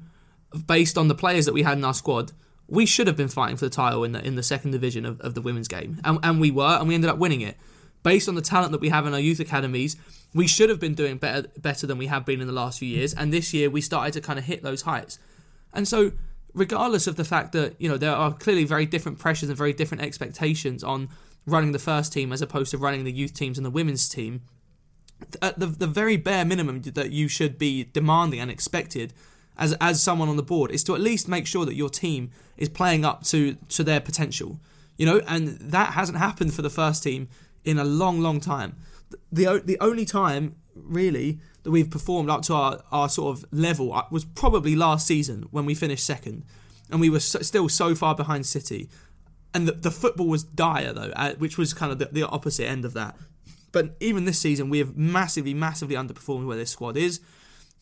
[0.67, 2.31] based on the players that we had in our squad,
[2.67, 5.19] we should have been fighting for the title in the in the second division of,
[5.21, 7.57] of the women's game, and, and we were, and we ended up winning it.
[8.03, 9.95] Based on the talent that we have in our youth academies,
[10.33, 12.87] we should have been doing better better than we have been in the last few
[12.87, 15.19] years, and this year we started to kind of hit those heights.
[15.73, 16.11] And so,
[16.53, 19.73] regardless of the fact that you know there are clearly very different pressures and very
[19.73, 21.09] different expectations on
[21.45, 24.41] running the first team as opposed to running the youth teams and the women's team,
[25.41, 29.13] at the the very bare minimum that you should be demanding and expected
[29.57, 32.31] as as someone on the board is to at least make sure that your team
[32.57, 34.59] is playing up to to their potential.
[34.97, 37.27] You know, and that hasn't happened for the first team
[37.63, 38.75] in a long, long time.
[39.31, 43.93] The the only time really that we've performed up to our, our sort of level
[43.93, 46.43] uh, was probably last season when we finished second,
[46.89, 48.89] and we were so, still so far behind City.
[49.53, 52.85] And the, the football was dire though, which was kind of the, the opposite end
[52.85, 53.17] of that.
[53.71, 57.21] But even this season, we have massively, massively underperformed where this squad is,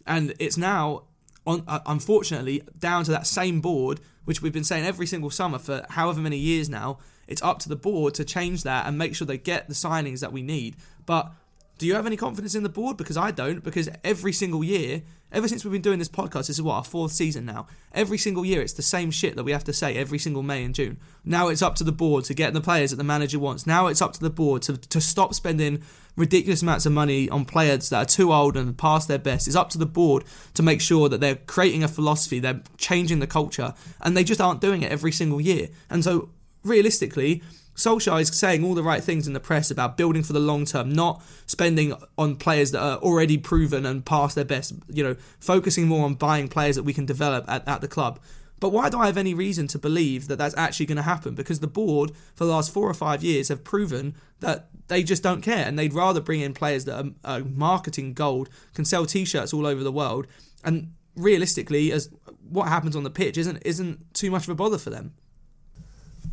[0.06, 1.04] and it's now,
[1.45, 5.58] on, uh, unfortunately, down to that same board, which we've been saying every single summer
[5.58, 6.99] for however many years now.
[7.28, 10.19] It's up to the board to change that and make sure they get the signings
[10.21, 10.75] that we need.
[11.06, 11.32] But
[11.79, 12.97] do you have any confidence in the board?
[12.97, 13.63] Because I don't.
[13.63, 16.83] Because every single year, ever since we've been doing this podcast, this is what our
[16.83, 17.67] fourth season now.
[17.93, 20.65] Every single year, it's the same shit that we have to say every single May
[20.65, 20.99] and June.
[21.23, 23.65] Now it's up to the board to get the players that the manager wants.
[23.65, 25.81] Now it's up to the board to to stop spending
[26.17, 29.47] ridiculous amounts of money on players that are too old and past their best.
[29.47, 33.19] It's up to the board to make sure that they're creating a philosophy, they're changing
[33.19, 35.69] the culture, and they just aren't doing it every single year.
[35.89, 36.29] And so,
[36.65, 37.41] realistically
[37.79, 40.65] Solskjaer is saying all the right things in the press about building for the long
[40.65, 45.15] term, not spending on players that are already proven and past their best, you know,
[45.39, 48.19] focusing more on buying players that we can develop at, at the club.
[48.59, 51.35] But why do I have any reason to believe that that's actually going to happen?
[51.35, 55.23] Because the board, for the last four or five years, have proven that they just
[55.23, 59.05] don't care and they'd rather bring in players that are, are marketing gold, can sell
[59.05, 60.27] t shirts all over the world.
[60.65, 62.09] And realistically, as
[62.49, 65.13] what happens on the pitch isn't isn't too much of a bother for them.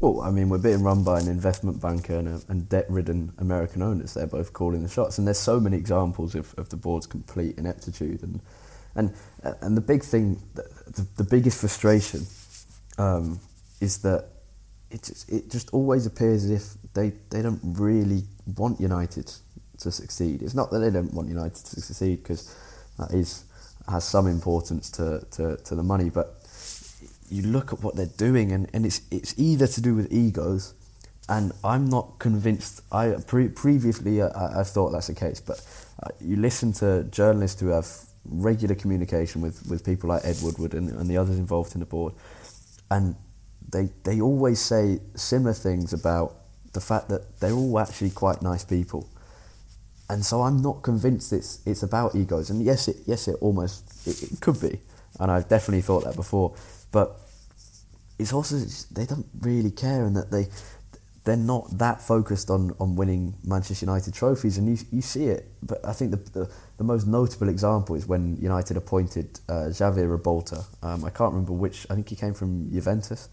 [0.01, 3.83] Well, I mean, we're being run by an investment banker and, a, and debt-ridden American
[3.83, 4.15] owners.
[4.15, 7.57] They're both calling the shots, and there's so many examples of, of the board's complete
[7.59, 8.23] ineptitude.
[8.23, 8.41] And
[8.95, 9.15] and
[9.63, 12.27] and the big thing, the, the biggest frustration,
[12.99, 13.41] um,
[13.81, 14.29] is that
[14.91, 18.23] it just, it just always appears as if they, they don't really
[18.57, 19.33] want United
[19.79, 20.43] to succeed.
[20.43, 22.55] It's not that they don't want United to succeed because
[22.99, 23.45] that is
[23.89, 26.35] has some importance to, to, to the money, but
[27.31, 30.75] you look at what they're doing, and, and it's it's either to do with egos,
[31.29, 32.83] and I'm not convinced.
[32.93, 35.61] I pre- previously uh, I, I thought that's the case, but
[36.03, 37.87] uh, you listen to journalists who have
[38.29, 41.87] regular communication with, with people like Ed Woodward and, and the others involved in the
[41.87, 42.13] board,
[42.91, 43.17] and
[43.71, 46.37] they they always say similar things about
[46.73, 49.09] the fact that they're all actually quite nice people.
[50.09, 52.51] And so I'm not convinced it's it's about egos.
[52.51, 54.79] And yes, it yes it almost it, it could be,
[55.19, 56.55] and I've definitely thought that before.
[56.97, 57.21] But
[58.19, 58.57] it's also
[58.91, 60.47] they don't really care, and that they
[61.25, 65.47] they're not that focused on, on winning Manchester United trophies, and you you see it.
[65.63, 70.09] But I think the the, the most notable example is when United appointed uh, Javier
[70.09, 70.65] Ribalta.
[70.83, 71.87] Um, I can't remember which.
[71.91, 73.29] I think he came from Juventus.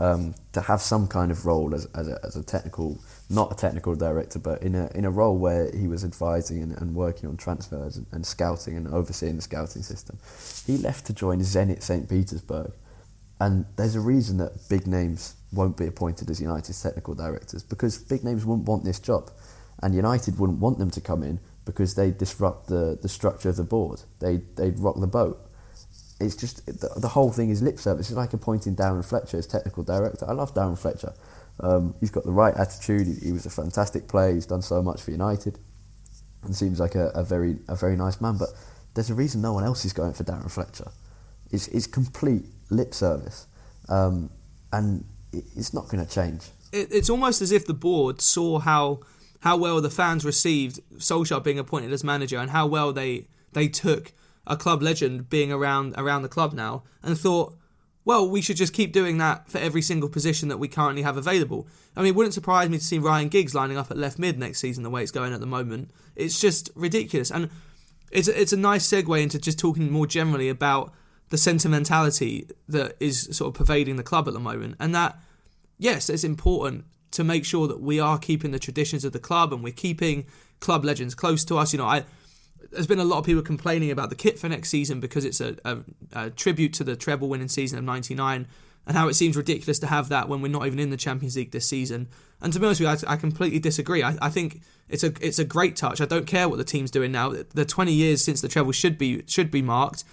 [0.00, 2.98] Um, to have some kind of role as, as, a, as a technical,
[3.30, 6.72] not a technical director, but in a in a role where he was advising and,
[6.78, 10.18] and working on transfers and, and scouting and overseeing the scouting system.
[10.66, 12.08] He left to join Zenit St.
[12.08, 12.72] Petersburg,
[13.40, 17.98] and there's a reason that big names won't be appointed as United's technical directors because
[17.98, 19.30] big names wouldn't want this job.
[19.82, 23.56] And United wouldn't want them to come in because they disrupt the, the structure of
[23.56, 24.02] the board.
[24.20, 25.40] They, they'd rock the boat.
[26.20, 28.08] It's just, the, the whole thing is lip service.
[28.08, 30.26] It's like appointing Darren Fletcher as technical director.
[30.28, 31.12] I love Darren Fletcher.
[31.60, 33.06] Um, he's got the right attitude.
[33.06, 34.34] He, he, was a fantastic player.
[34.34, 35.58] He's done so much for United
[36.44, 38.36] and seems like a, a, very, a very nice man.
[38.38, 38.50] But
[38.94, 40.90] there's a reason no one else is going for Darren Fletcher.
[41.50, 42.44] It's, it's complete
[42.74, 43.46] lip service,
[43.88, 44.30] um,
[44.72, 46.42] and it's not going to change.
[46.72, 49.00] It, it's almost as if the board saw how
[49.40, 53.68] how well the fans received Solskjaer being appointed as manager, and how well they they
[53.68, 54.12] took
[54.46, 57.56] a club legend being around around the club now, and thought,
[58.04, 61.16] well, we should just keep doing that for every single position that we currently have
[61.16, 61.66] available.
[61.96, 64.38] I mean, it wouldn't surprise me to see Ryan Giggs lining up at left mid
[64.38, 65.90] next season the way it's going at the moment.
[66.16, 67.50] It's just ridiculous, and
[68.10, 70.92] it's it's a nice segue into just talking more generally about
[71.34, 74.76] the sentimentality that is sort of pervading the club at the moment.
[74.78, 75.18] And that,
[75.78, 79.52] yes, it's important to make sure that we are keeping the traditions of the club
[79.52, 80.26] and we're keeping
[80.60, 81.72] club legends close to us.
[81.72, 82.04] You know, I
[82.70, 85.40] there's been a lot of people complaining about the kit for next season because it's
[85.40, 85.78] a, a,
[86.12, 88.46] a tribute to the treble winning season of '99.
[88.86, 91.34] and how it seems ridiculous to have that when we're not even in the Champions
[91.34, 92.06] League this season.
[92.40, 94.04] And to be honest with you, I, I completely disagree.
[94.04, 96.00] I, I, think it's a it's a great touch.
[96.00, 97.30] I don't care what the team's doing now.
[97.30, 100.04] The 20 years since the treble should be should be marked,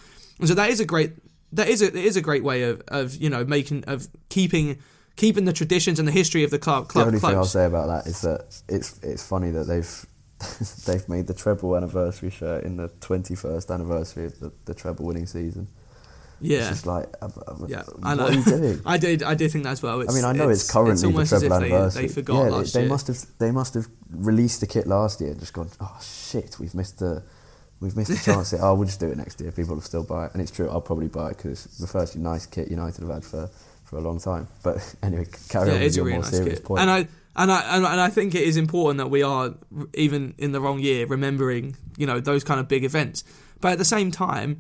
[0.42, 1.14] and so that is a great
[1.54, 4.80] that is a it is a great way of, of you know making of keeping
[5.16, 6.88] keeping the traditions and the history of the club.
[6.88, 7.32] club the only clubs.
[7.32, 10.06] thing I'll say about that is that it's it's funny that they've
[10.86, 15.28] they've made the treble anniversary shirt in the 21st anniversary of the, the treble winning
[15.28, 15.68] season.
[16.44, 18.24] Yeah, it's just like, uh, uh, yeah, I know.
[18.24, 18.82] What are you doing?
[18.86, 20.02] I did, I did think that as well.
[20.02, 22.02] It's, I mean, I know it's, it's currently it's the treble anniversary.
[22.02, 22.90] They, they forgot yeah, last they year.
[22.90, 26.58] must have, they must have released the kit last year and just gone, oh shit,
[26.60, 27.22] we've missed the,
[27.82, 28.54] we've missed the chance.
[28.54, 29.52] oh, we'll just do it next year.
[29.52, 30.70] People will still buy it, and it's true.
[30.70, 33.50] I'll probably buy it because it's the first nice kit United have had for,
[33.84, 34.48] for a long time.
[34.64, 36.66] But anyway, carry yeah, on with your really more nice serious kit.
[36.66, 36.82] point.
[36.82, 39.54] And I, and I and, I think it is important that we are
[39.94, 43.24] even in the wrong year remembering you know those kind of big events.
[43.60, 44.60] But at the same time,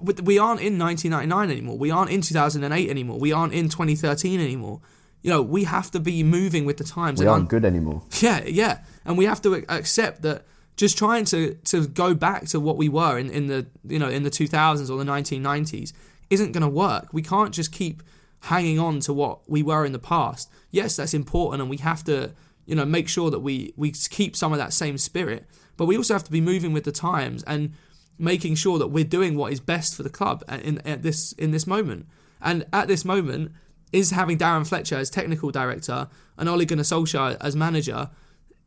[0.00, 1.78] we aren't in 1999 anymore.
[1.78, 3.18] We aren't in 2008 anymore.
[3.18, 4.80] We aren't in 2013 anymore.
[5.22, 7.18] You know, we have to be moving with the times.
[7.20, 8.02] We aren't un- good anymore.
[8.20, 10.44] Yeah, yeah, and we have to accept that.
[10.78, 14.08] Just trying to, to go back to what we were in, in the you know
[14.08, 15.92] in the 2000s or the 1990s
[16.30, 17.12] isn't going to work.
[17.12, 18.02] We can't just keep
[18.42, 20.50] hanging on to what we were in the past.
[20.70, 22.32] Yes, that's important, and we have to
[22.64, 25.44] you know make sure that we we keep some of that same spirit.
[25.76, 27.74] But we also have to be moving with the times and
[28.18, 31.50] making sure that we're doing what is best for the club in at this in
[31.50, 32.06] this moment.
[32.40, 33.50] And at this moment,
[33.92, 38.10] is having Darren Fletcher as technical director and Ole Gunnar Solskjaer as manager,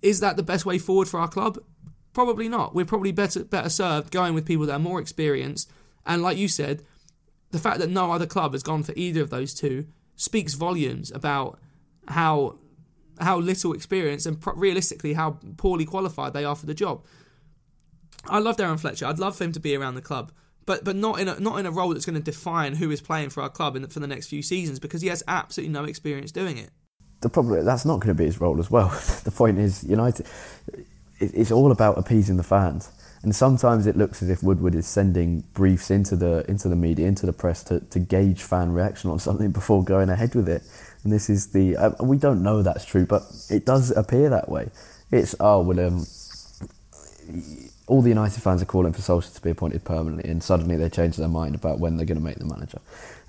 [0.02, 1.60] is that the best way forward for our club?
[2.14, 2.76] Probably not.
[2.76, 5.72] We're probably better better served going with people that are more experienced.
[6.06, 6.84] And like you said,
[7.52, 11.12] the fact that no other club has gone for either of those two speaks volumes
[11.12, 11.60] about
[12.08, 12.58] how
[13.20, 17.04] how little experience and pro- realistically how poorly qualified they are for the job.
[18.26, 19.06] I love Darren Fletcher.
[19.06, 20.32] I'd love for him to be around the club,
[20.66, 23.02] but but not in a not in a role that's going to define who is
[23.02, 25.86] playing for our club in for the next few seasons because he has absolutely no
[25.86, 26.72] experience doing it.
[27.22, 28.90] The problem that's not going to be his role as well.
[29.24, 30.26] the point is, United,
[31.22, 32.92] it's all about appeasing the fans,
[33.24, 37.08] and sometimes it looks as if Woodward is sending briefs into the into the media,
[37.08, 40.64] into the press to, to gauge fan reaction on something before going ahead with it.
[41.04, 44.50] And this is the uh, we don't know that's true, but it does appear that
[44.50, 44.70] way.
[45.12, 45.80] It's oh well.
[45.80, 46.06] Um,
[47.88, 50.90] all the United fans are calling for Solskjaer to be appointed permanently, and suddenly they
[50.90, 52.80] change their mind about when they're going to make the manager.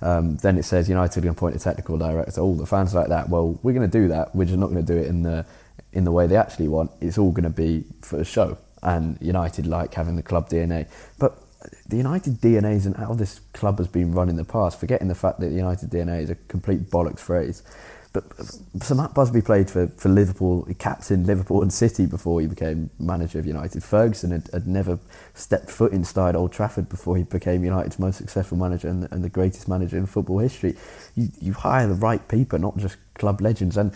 [0.01, 2.41] Um, then it says United are going to appoint a technical director.
[2.41, 3.29] All the fans like that.
[3.29, 4.35] Well, we're going to do that.
[4.37, 5.45] We're just not going to do it in the
[5.93, 6.91] in the way they actually want.
[7.01, 8.59] It's all going to be for the show.
[8.83, 10.89] And United like having the club DNA,
[11.19, 11.39] but
[11.87, 14.81] the United DNA isn't how this club has been run in the past.
[14.81, 17.63] Forgetting the fact that the United DNA is a complete bollocks phrase.
[18.13, 18.25] But
[18.83, 22.91] so Matt Busby played for, for Liverpool, he captained Liverpool and City before he became
[22.99, 23.83] manager of United.
[23.83, 24.99] Ferguson had, had never
[25.33, 29.31] stepped foot inside Old Trafford before he became United's most successful manager and, and the
[29.31, 30.77] greatest manager in football history.
[31.15, 33.79] You, you hire the right people, not just club legends.
[33.79, 33.95] And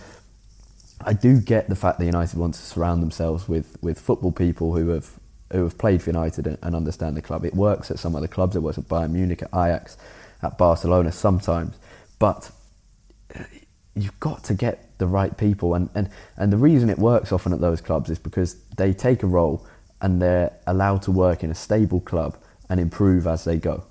[1.00, 4.74] I do get the fact that United want to surround themselves with, with football people
[4.74, 5.10] who have
[5.52, 7.44] who have played for United and, and understand the club.
[7.44, 8.56] It works at some other clubs.
[8.56, 9.96] It works at Bayern Munich, at Ajax,
[10.42, 11.78] at Barcelona sometimes.
[12.18, 12.50] But
[13.38, 13.44] uh,
[13.94, 15.74] you've got to get the right people.
[15.74, 19.22] And, and, and the reason it works often at those clubs is because they take
[19.22, 19.64] a role
[20.00, 22.36] and they're allowed to work in a stable club
[22.68, 23.84] and improve as they go.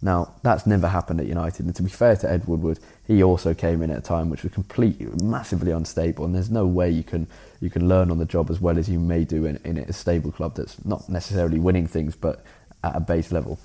[0.00, 1.66] Now, that's never happened at United.
[1.66, 4.42] And to be fair to Ed Woodward, he also came in at a time which
[4.42, 6.24] was completely, massively unstable.
[6.24, 7.26] And there's no way you can,
[7.60, 9.92] you can learn on the job as well as you may do in, in a
[9.92, 12.44] stable club that's not necessarily winning things, but
[12.84, 13.58] at a base level.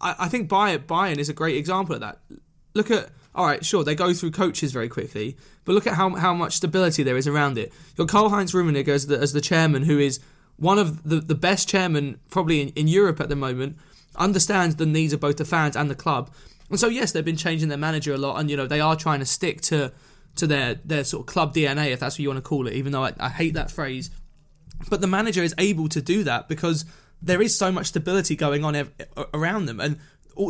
[0.00, 2.18] I, I think Bayern, Bayern is a great example of that.
[2.74, 6.14] Look at all right, sure, they go through coaches very quickly, but look at how
[6.16, 7.70] how much stability there is around it.
[7.88, 10.20] You've got Karl Heinz Rummenigge as the, as the chairman, who is
[10.56, 13.76] one of the, the best chairmen probably in, in Europe at the moment,
[14.16, 16.30] understands the needs of both the fans and the club.
[16.68, 18.96] And so, yes, they've been changing their manager a lot, and you know they are
[18.96, 19.92] trying to stick to
[20.36, 22.74] to their their sort of club DNA, if that's what you want to call it.
[22.74, 24.10] Even though I, I hate that phrase,
[24.90, 26.84] but the manager is able to do that because
[27.22, 28.92] there is so much stability going on ev-
[29.32, 29.98] around them, and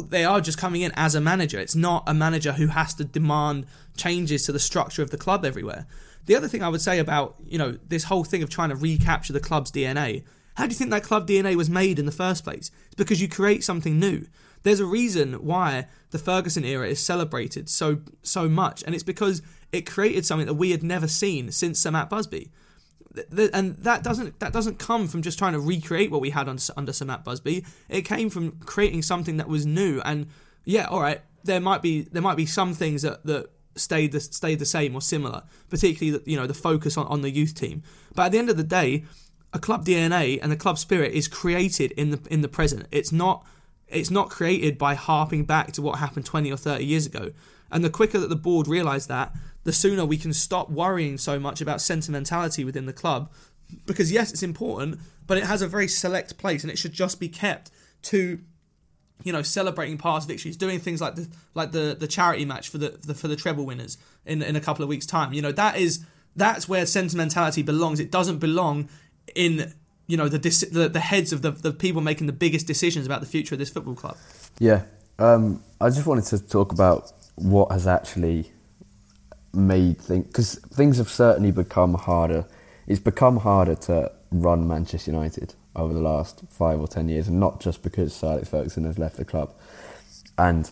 [0.08, 1.58] they are just coming in as a manager.
[1.58, 5.44] It's not a manager who has to demand changes to the structure of the club
[5.44, 5.86] everywhere.
[6.26, 8.76] The other thing I would say about you know this whole thing of trying to
[8.76, 10.24] recapture the club's DNA.
[10.54, 12.70] How do you think that club DNA was made in the first place?
[12.86, 14.26] It's because you create something new.
[14.66, 19.40] There's a reason why the Ferguson era is celebrated so so much, and it's because
[19.72, 22.50] it created something that we had never seen since Sir Matt Busby
[23.52, 26.62] and that doesn't that doesn't come from just trying to recreate what we had under,
[26.76, 27.64] under Sir Matt Busby.
[27.88, 30.00] It came from creating something that was new.
[30.04, 30.26] And
[30.64, 34.20] yeah, all right, there might be there might be some things that that stayed the,
[34.20, 37.82] stayed the same or similar, particularly you know the focus on, on the youth team.
[38.14, 39.04] But at the end of the day,
[39.52, 42.86] a club DNA and the club spirit is created in the in the present.
[42.90, 43.46] It's not
[43.88, 47.32] It's not created by harping back to what happened 20 or 30 years ago.
[47.70, 49.34] And the quicker that the board realise that,
[49.64, 53.30] the sooner we can stop worrying so much about sentimentality within the club.
[53.84, 57.18] Because yes, it's important, but it has a very select place, and it should just
[57.18, 57.72] be kept
[58.02, 58.38] to,
[59.24, 62.78] you know, celebrating past victories, doing things like the like the the charity match for
[62.78, 65.32] the, the for the treble winners in in a couple of weeks' time.
[65.32, 66.04] You know, that is
[66.36, 67.98] that's where sentimentality belongs.
[67.98, 68.88] It doesn't belong
[69.34, 69.74] in
[70.06, 73.20] you know the the, the heads of the, the people making the biggest decisions about
[73.20, 74.16] the future of this football club.
[74.58, 74.82] Yeah,
[75.18, 78.52] um, I just wanted to talk about what has actually
[79.52, 82.46] made things because things have certainly become harder.
[82.86, 87.40] It's become harder to run Manchester United over the last five or ten years, and
[87.40, 89.52] not just because Sir Alex Ferguson has left the club.
[90.38, 90.70] And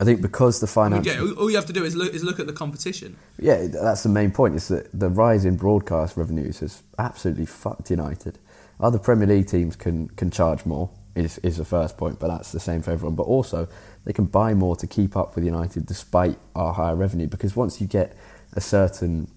[0.00, 2.38] I think because the financial, yeah, all you have to do is look is look
[2.38, 3.16] at the competition.
[3.38, 4.54] Yeah, that's the main point.
[4.54, 8.38] Is that the rise in broadcast revenues has absolutely fucked United.
[8.78, 10.90] Other Premier League teams can can charge more.
[11.16, 13.16] Is is the first point, but that's the same for everyone.
[13.16, 13.66] But also,
[14.04, 17.26] they can buy more to keep up with United despite our higher revenue.
[17.26, 18.16] Because once you get
[18.52, 19.28] a certain,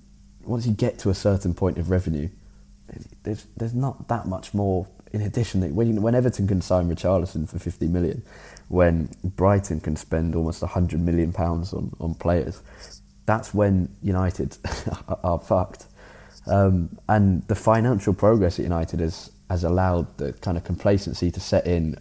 [0.43, 2.29] once you get to a certain point of revenue,
[3.23, 5.75] there's there's not that much more in addition.
[5.75, 8.23] When, when Everton can sign Richarlison for 50 million,
[8.67, 12.61] when Brighton can spend almost 100 million pounds on, on players,
[13.25, 14.57] that's when United
[15.23, 15.85] are fucked.
[16.47, 21.39] Um, and the financial progress at United has, has allowed the kind of complacency to
[21.39, 21.97] set in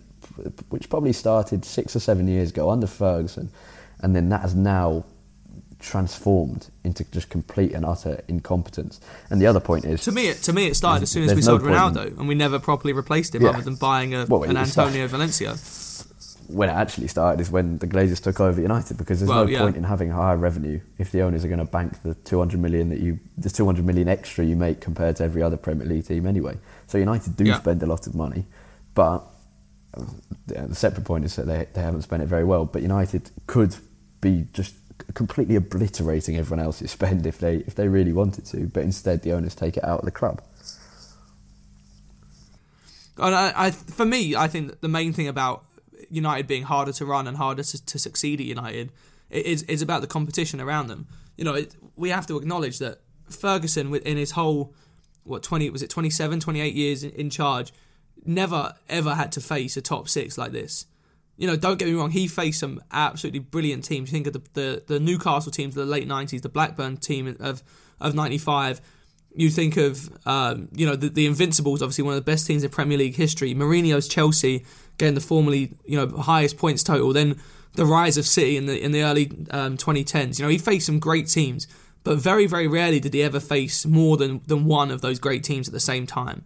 [0.69, 3.51] which probably started six or seven years ago under Ferguson,
[4.01, 5.05] and then that has now
[5.81, 9.01] transformed into just complete and utter incompetence.
[9.31, 11.35] And the other point is, to me, it, to me, it started as soon as
[11.35, 13.51] we sold no Ronaldo, in, and we never properly replaced him, yeah.
[13.51, 15.57] other than buying a, well, an Antonio Valencia.
[16.49, 19.51] When it actually started is when the Glazers took over United, because there's well, no
[19.51, 19.61] yeah.
[19.61, 22.89] point in having higher revenue if the owners are going to bank the 200 million
[22.91, 26.27] that you, the 200 million extra you make compared to every other Premier League team
[26.27, 26.59] anyway.
[26.89, 27.59] So United do yeah.
[27.59, 28.47] spend a lot of money,
[28.95, 29.23] but
[30.47, 32.65] the separate point is that they, they haven't spent it very well.
[32.65, 33.77] But United could
[34.21, 34.75] be just
[35.15, 38.67] completely obliterating everyone else's spend if they if they really wanted to.
[38.67, 40.43] But instead, the owners take it out of the club.
[43.19, 45.65] And I, I, for me, I think the main thing about
[46.11, 48.93] United being harder to run and harder to, to succeed at United
[49.31, 51.07] is is about the competition around them.
[51.37, 54.75] You know, it, we have to acknowledge that Ferguson, in his whole
[55.25, 57.73] what twenty was it 27, 28 years in, in charge,
[58.25, 60.87] never ever had to face a top six like this.
[61.41, 64.11] You know, don't get me wrong, he faced some absolutely brilliant teams.
[64.11, 67.35] You think of the, the, the Newcastle teams of the late 90s, the Blackburn team
[67.41, 67.63] of,
[67.99, 68.83] of 95.
[69.35, 72.63] You think of, um, you know, the, the Invincibles, obviously one of the best teams
[72.63, 73.55] in Premier League history.
[73.55, 74.67] Mourinho's Chelsea
[74.99, 77.13] getting the formerly, you know, highest points total.
[77.15, 77.41] Then
[77.75, 80.39] the rise of City in the in the early um, 2010s.
[80.39, 81.67] You know, he faced some great teams,
[82.05, 85.43] but very, very rarely did he ever face more than, than one of those great
[85.43, 86.45] teams at the same time.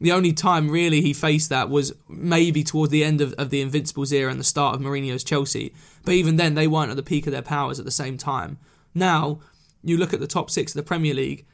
[0.00, 3.60] The only time really he faced that was maybe towards the end of, of the
[3.60, 5.74] Invincibles era and the start of Mourinho's Chelsea.
[6.04, 8.58] But even then, they weren't at the peak of their powers at the same time.
[8.94, 9.40] Now,
[9.82, 11.46] you look at the top six of the Premier League,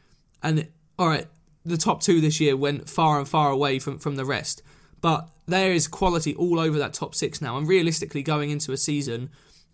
[0.42, 0.68] and
[0.98, 1.26] all right,
[1.64, 4.62] the top two this year went far and far away from, from the rest.
[5.00, 7.56] But there is quality all over that top six now.
[7.56, 9.30] And realistically, going into a season,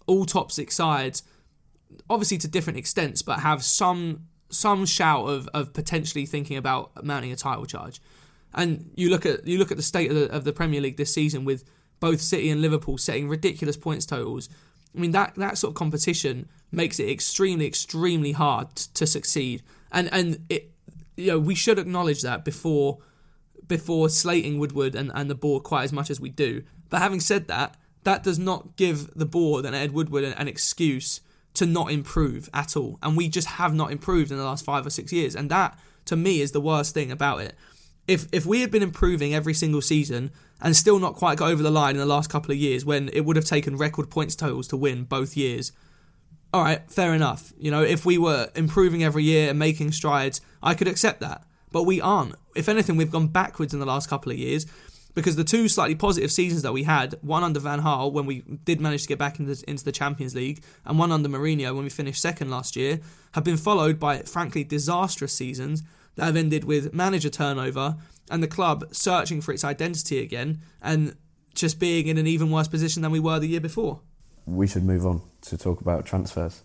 [0.06, 1.22] all top six sides,
[2.08, 7.32] obviously to different extents, but have some some shout of, of potentially thinking about mounting
[7.32, 8.00] a title charge.
[8.54, 10.96] And you look at you look at the state of the, of the Premier League
[10.96, 11.64] this season with
[12.00, 14.48] both City and Liverpool setting ridiculous points totals.
[14.94, 19.62] I mean that that sort of competition makes it extremely extremely hard to succeed.
[19.90, 20.70] And and it
[21.16, 22.98] you know we should acknowledge that before
[23.68, 26.62] before slating Woodward and, and the board quite as much as we do.
[26.90, 30.48] But having said that, that does not give the board and Ed Woodward an, an
[30.48, 31.20] excuse
[31.54, 32.98] to not improve at all.
[33.02, 35.34] And we just have not improved in the last five or six years.
[35.34, 37.54] And that to me is the worst thing about it
[38.06, 40.30] if if we had been improving every single season
[40.60, 43.08] and still not quite got over the line in the last couple of years when
[43.12, 45.72] it would have taken record points totals to win both years
[46.52, 47.52] all right fair enough.
[47.58, 51.44] You know if we were improving every year and making strides i could accept that.
[51.70, 52.34] But we aren't.
[52.54, 54.66] If anything we've gone backwards in the last couple of years
[55.14, 58.42] because the two slightly positive seasons that we had, one under Van Gaal when we
[58.64, 61.84] did manage to get back into, into the Champions League, and one under Mourinho when
[61.84, 63.00] we finished second last year,
[63.32, 65.82] have been followed by frankly disastrous seasons
[66.16, 67.96] that have ended with manager turnover
[68.30, 71.16] and the club searching for its identity again and
[71.54, 74.00] just being in an even worse position than we were the year before.
[74.46, 76.62] We should move on to talk about transfers.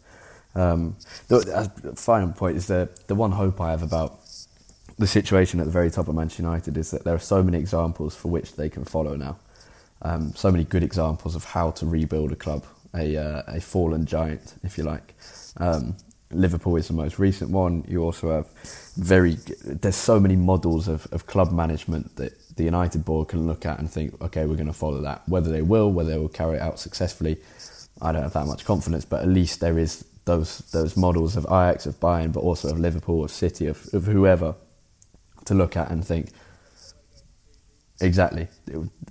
[0.56, 0.96] Um,
[1.28, 4.20] the, the final point is that the one hope I have about
[4.98, 7.60] the situation at the very top of Manchester United is that there are so many
[7.60, 9.38] examples for which they can follow now.
[10.02, 14.06] Um, so many good examples of how to rebuild a club, a, uh, a fallen
[14.06, 15.14] giant, if you like.
[15.58, 15.98] Um,
[16.32, 17.86] Liverpool is the most recent one.
[17.88, 18.48] You also have
[18.98, 23.66] very there's so many models of, of club management that the United board can look
[23.66, 25.28] at and think, okay, we're going to follow that.
[25.28, 27.38] Whether they will, whether they will carry it out successfully,
[28.02, 29.06] I don't have that much confidence.
[29.06, 32.80] But at least there is those those models of Ajax, of Bayern, but also of
[32.80, 34.56] Liverpool, of City, of, of whoever
[35.46, 36.30] to look at and think.
[38.00, 38.48] Exactly.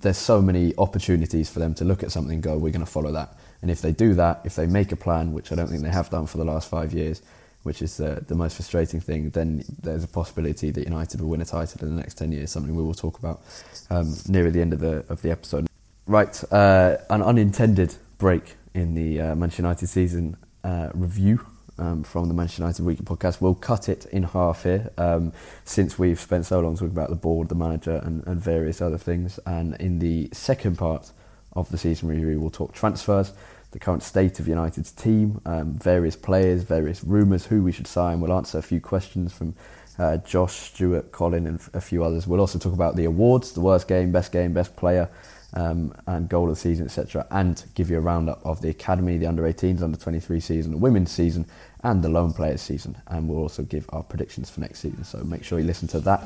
[0.00, 2.90] There's so many opportunities for them to look at something and go, we're going to
[2.90, 3.36] follow that.
[3.66, 5.90] And if they do that, if they make a plan, which I don't think they
[5.90, 7.20] have done for the last five years,
[7.64, 11.40] which is the, the most frustrating thing, then there's a possibility that United will win
[11.40, 13.42] a title in the next 10 years, something we will talk about
[13.90, 15.66] um, near the end of the, of the episode.
[16.06, 21.44] Right, uh, an unintended break in the uh, Manchester United season uh, review
[21.76, 23.40] um, from the Manchester United Weekly podcast.
[23.40, 25.32] We'll cut it in half here um,
[25.64, 28.96] since we've spent so long talking about the board, the manager, and, and various other
[28.96, 29.40] things.
[29.44, 31.10] And in the second part
[31.56, 33.32] of the season review, we'll talk transfers,
[33.76, 38.22] the current state of United's team, um, various players, various rumours, who we should sign.
[38.22, 39.54] We'll answer a few questions from
[39.98, 42.26] uh, Josh, Stuart, Colin, and a few others.
[42.26, 45.10] We'll also talk about the awards, the worst game, best game, best player,
[45.52, 49.18] um, and goal of the season, etc., and give you a roundup of the academy,
[49.18, 51.44] the under 18s, under 23 season, the women's season,
[51.82, 52.96] and the loan players season.
[53.08, 55.04] And we'll also give our predictions for next season.
[55.04, 56.22] So make sure you listen to that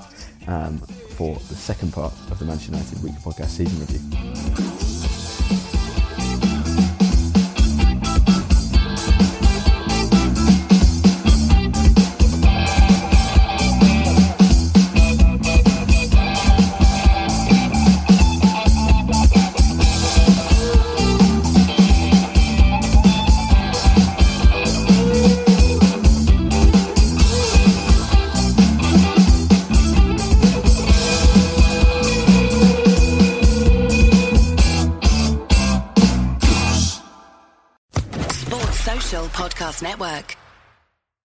[0.47, 4.90] um, for the second part of the Manchester United Weekly Podcast season review.